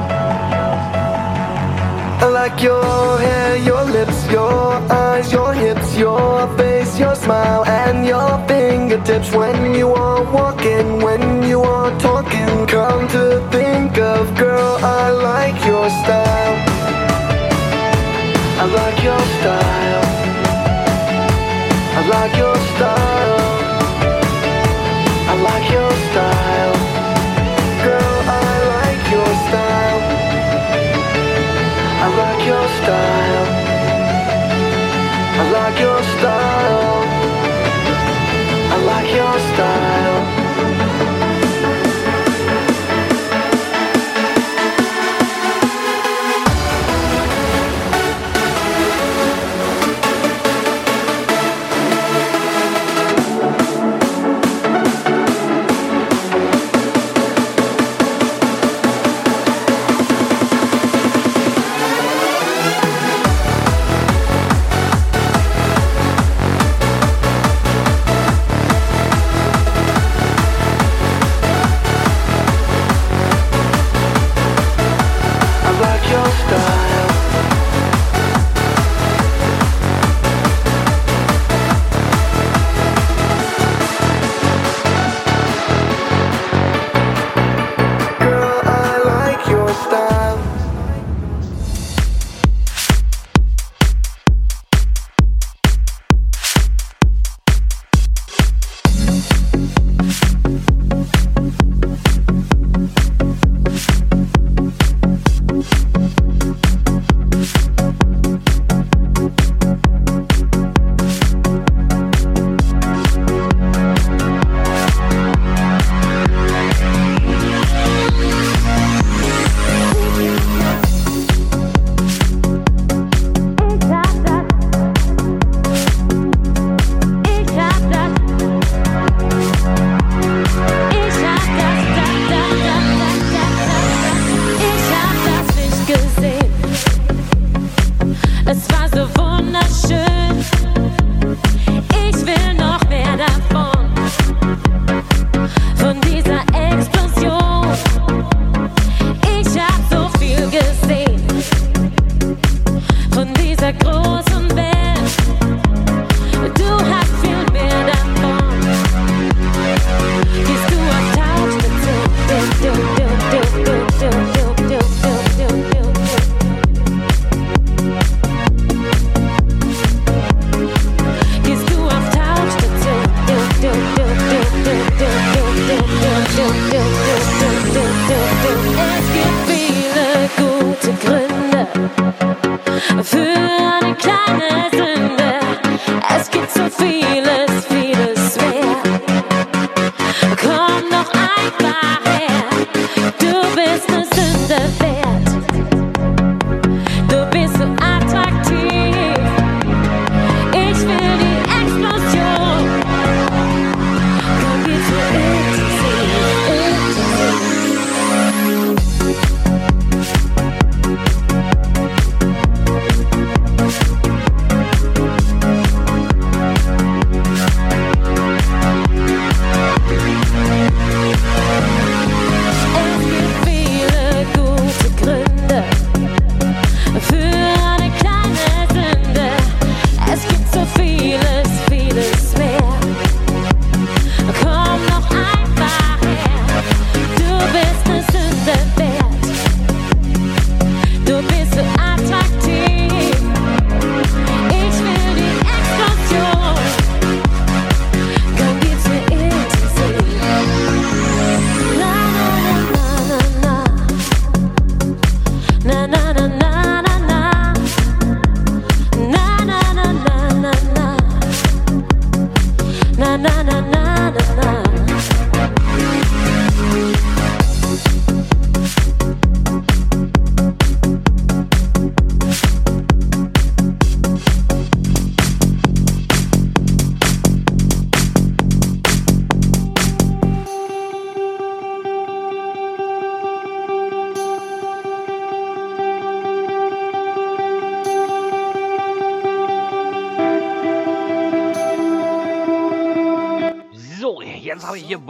I 2.19 2.27
like 2.27 2.63
your 2.63 3.19
hair, 3.19 3.57
your 3.57 3.83
lips, 3.83 4.31
your 4.31 4.73
eyes, 4.91 5.31
your 5.31 5.53
hips, 5.53 5.95
your 5.95 6.47
face, 6.57 6.99
your 6.99 7.13
smile, 7.13 7.63
and 7.65 8.03
your 8.07 8.31
fingertips 8.47 9.31
when 9.31 9.75
you 9.75 9.93
are 9.93 10.23
walking, 10.33 10.99
when 11.03 11.43
you 11.43 11.61
are 11.61 11.91
talking. 11.99 12.65
Come 12.65 13.07
to 13.09 13.47
think 13.51 13.95
of, 13.99 14.35
girl, 14.35 14.79
I 14.81 15.11
like 15.11 15.63
your 15.67 15.87
style. 16.01 16.57
I 18.59 18.65
like 18.65 19.03
your 19.03 19.19
style. 19.39 20.16
I 22.07 22.21
like 22.21 22.37
your 22.37 22.55
style. 22.55 23.39
I 25.27 25.35
like 25.49 25.69
your 25.69 25.91
style. 26.07 26.75
Girl, 27.83 28.15
I 28.31 28.55
like 28.75 29.11
your 29.11 29.31
style. 29.45 30.01
I 32.03 32.07
like 32.21 32.45
your 32.47 32.67
style. 32.79 33.47
I 35.35 35.51
like 35.51 35.79
your 35.81 36.01
style. 36.15 37.03
I 38.71 38.77
like 38.85 39.13
your 39.13 39.39
style. 39.53 39.96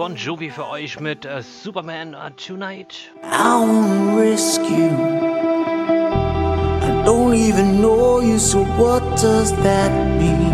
Bon 0.08 0.16
Jovi 0.16 0.50
für 0.50 0.70
euch 0.70 1.02
mit 1.02 1.26
uh, 1.26 1.42
Superman 1.42 2.16
uh, 2.16 2.30
Tonight. 2.38 3.12
I 3.24 3.60
wanna 3.60 4.16
rescue. 4.16 4.96
I 6.82 7.04
don't 7.04 7.34
even 7.34 7.82
know 7.82 8.22
you, 8.22 8.40
so 8.40 8.64
what 8.78 9.04
does 9.22 9.52
that 9.64 9.92
mean? 10.18 10.54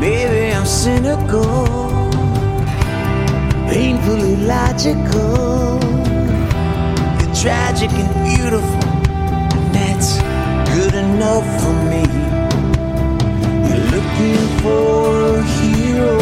Maybe 0.00 0.54
I'm 0.54 0.64
cynical, 0.64 1.66
painfully 3.68 4.36
logical. 4.46 5.80
You're 7.20 7.34
tragic 7.34 7.90
and 7.90 8.10
beautiful, 8.24 8.88
and 9.52 9.74
that's 9.74 10.16
good 10.72 10.94
enough 10.94 11.44
for 11.60 11.74
me 11.90 12.28
looking 14.18 14.48
for 14.62 15.57
know, 15.98 16.18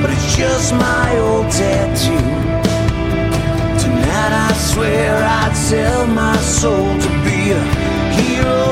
but 0.00 0.10
it's 0.10 0.36
just 0.36 0.72
my 0.74 1.08
old 1.18 1.50
tattoo. 1.50 2.28
Tonight 3.82 4.32
I 4.48 4.52
swear 4.70 5.10
I'd 5.42 5.56
sell 5.56 6.06
my 6.06 6.36
soul 6.38 6.88
to 7.04 7.10
be 7.26 7.38
a 7.58 7.62
hero 8.18 8.62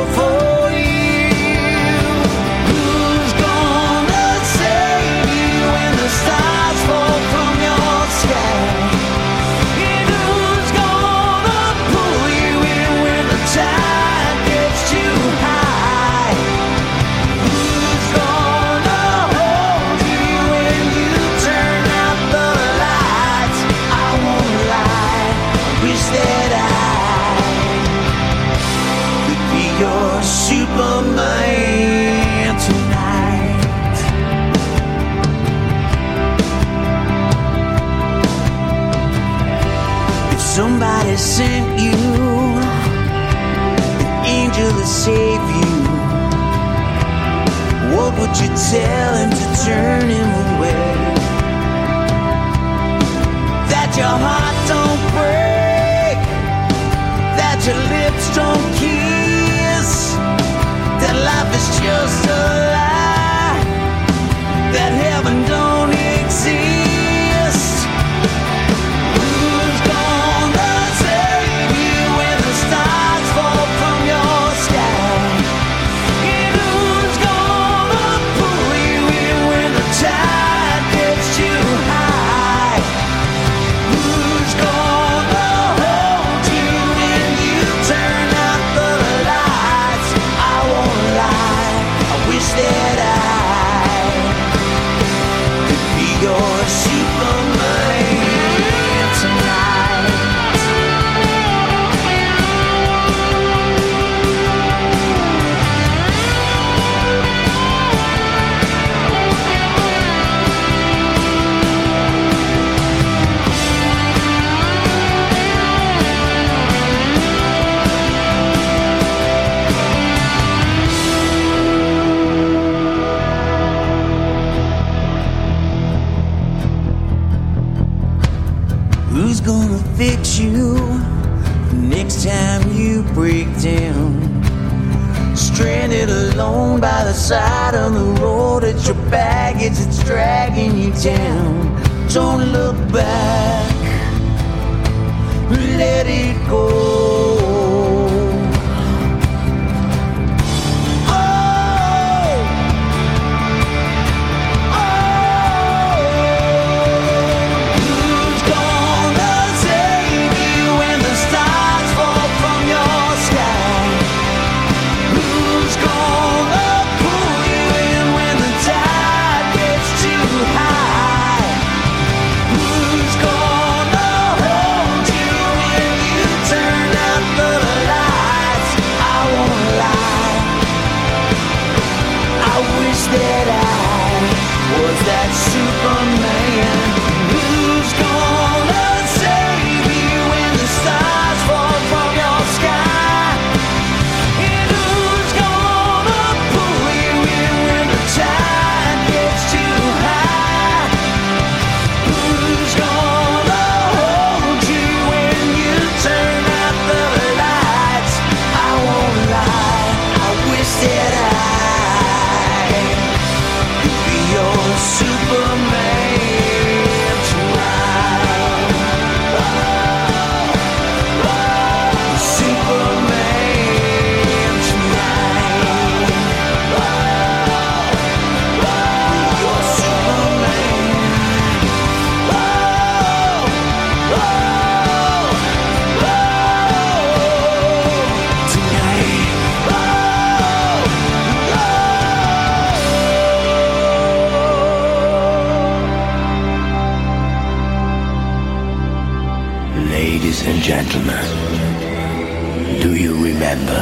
Do 251.05 252.95
you 252.95 253.15
remember 253.15 253.81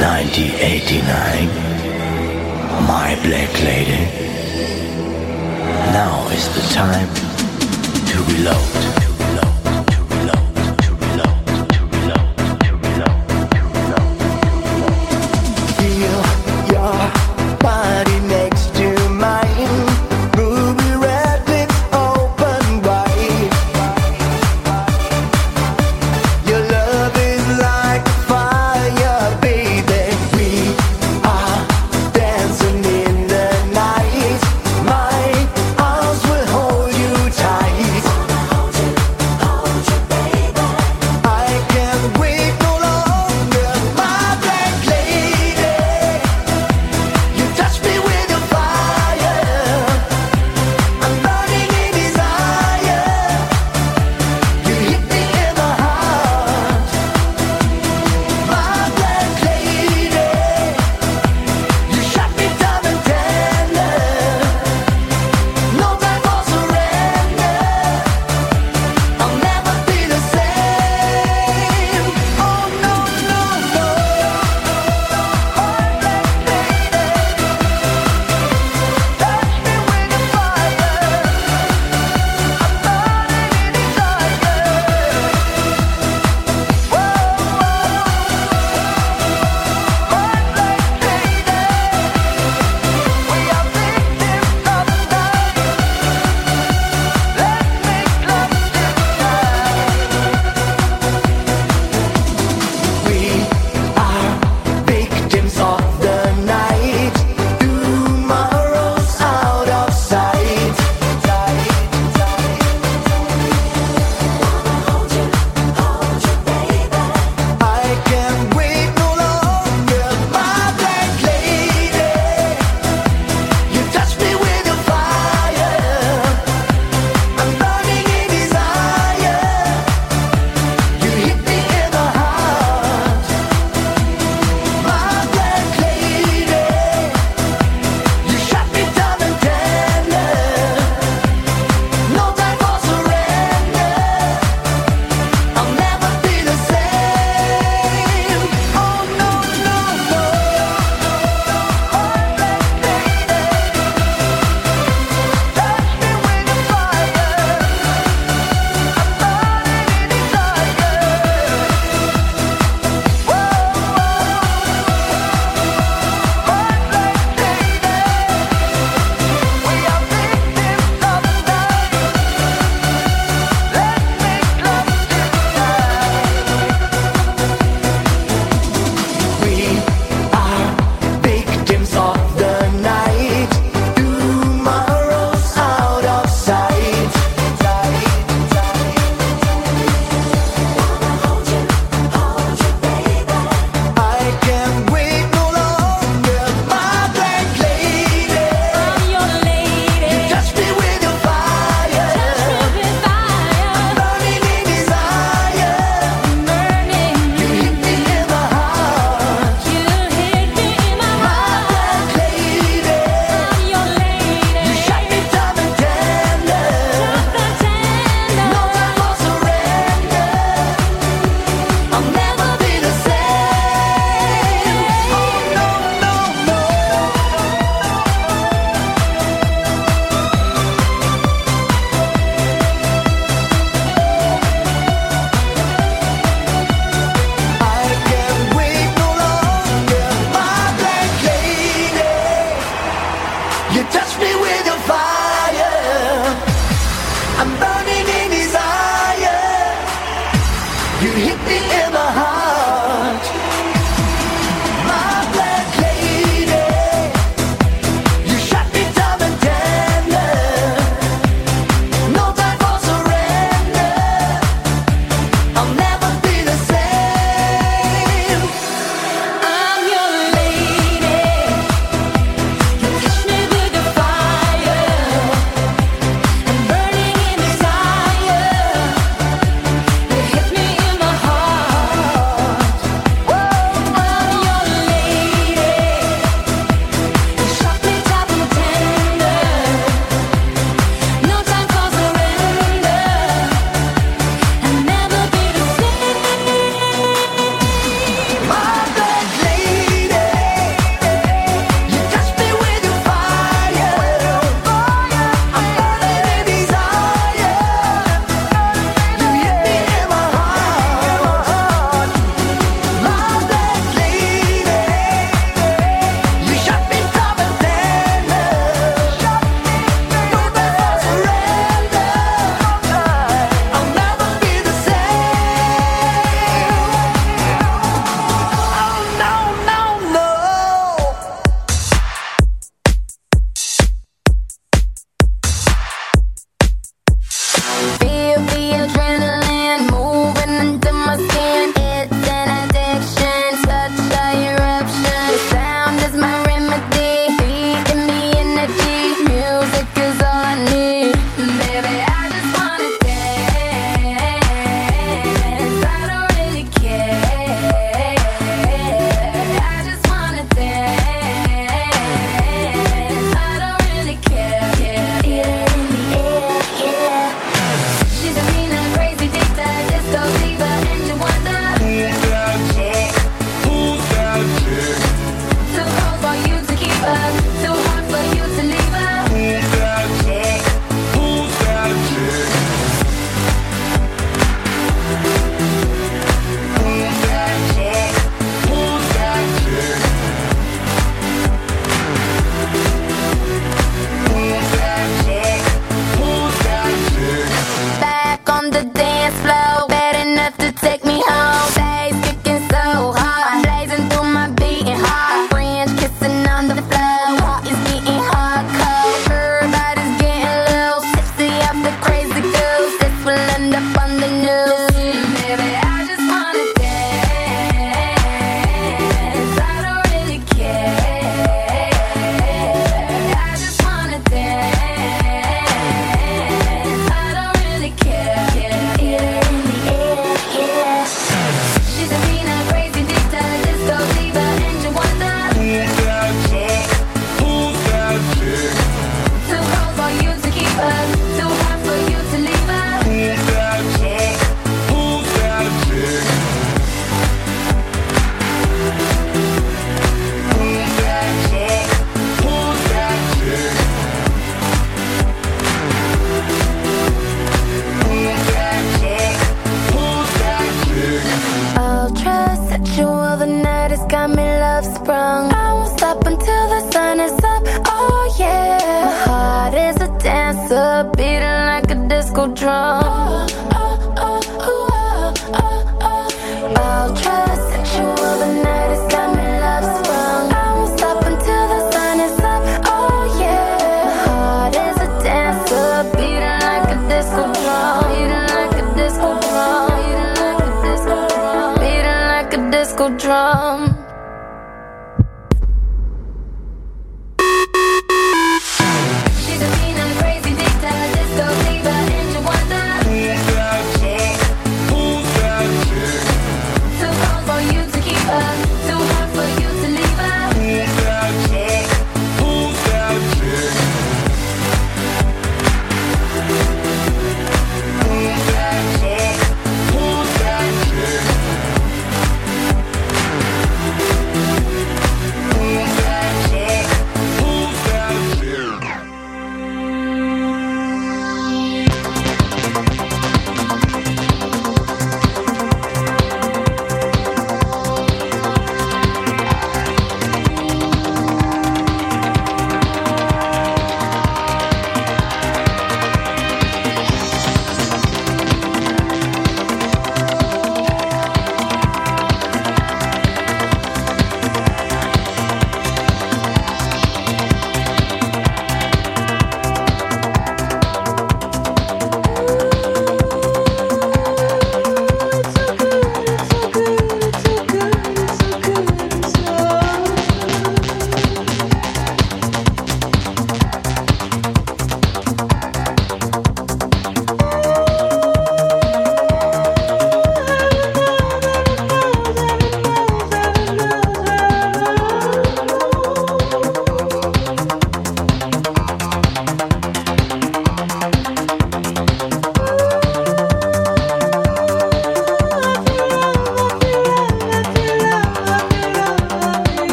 1989? 0.00 1.48
My 2.86 3.14
black 3.22 3.52
lady. 3.62 4.08
Now 5.92 6.28
is 6.30 6.48
the 6.54 6.62
time 6.72 7.08
to 8.06 8.16
reload. 8.32 8.69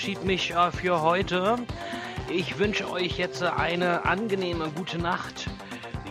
Verabschiede 0.00 0.26
mich 0.26 0.52
äh, 0.52 0.70
für 0.72 1.02
heute. 1.02 1.56
Ich 2.30 2.58
wünsche 2.58 2.90
euch 2.90 3.18
jetzt 3.18 3.42
eine 3.42 4.06
angenehme 4.06 4.70
gute 4.70 4.96
Nacht. 4.96 5.50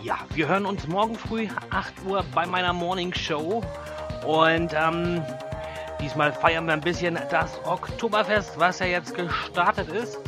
Ja, 0.04 0.18
wir 0.36 0.48
hören 0.48 0.68
uns 0.68 0.88
morgen 0.88 1.16
früh 1.16 1.48
8 1.72 1.94
Uhr 2.06 2.24
bei 2.36 2.46
meiner 2.46 2.72
Morning 2.72 3.12
Show. 3.16 3.64
Und 4.28 4.74
ähm, 4.76 5.24
diesmal 6.00 6.32
feiern 6.32 6.68
wir 6.68 6.74
ein 6.74 6.82
bisschen 6.82 7.18
das 7.32 7.60
Oktoberfest, 7.66 8.60
was 8.60 8.78
ja 8.78 8.86
jetzt 8.86 9.16
gestartet 9.16 9.90
ist. 9.90 10.20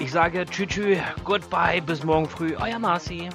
Ich 0.00 0.10
sage 0.10 0.44
tschü 0.44 0.66
tschü, 0.66 0.96
goodbye, 1.22 1.80
bis 1.80 2.02
morgen 2.02 2.28
früh, 2.28 2.56
euer 2.56 2.80
Marci. 2.80 3.28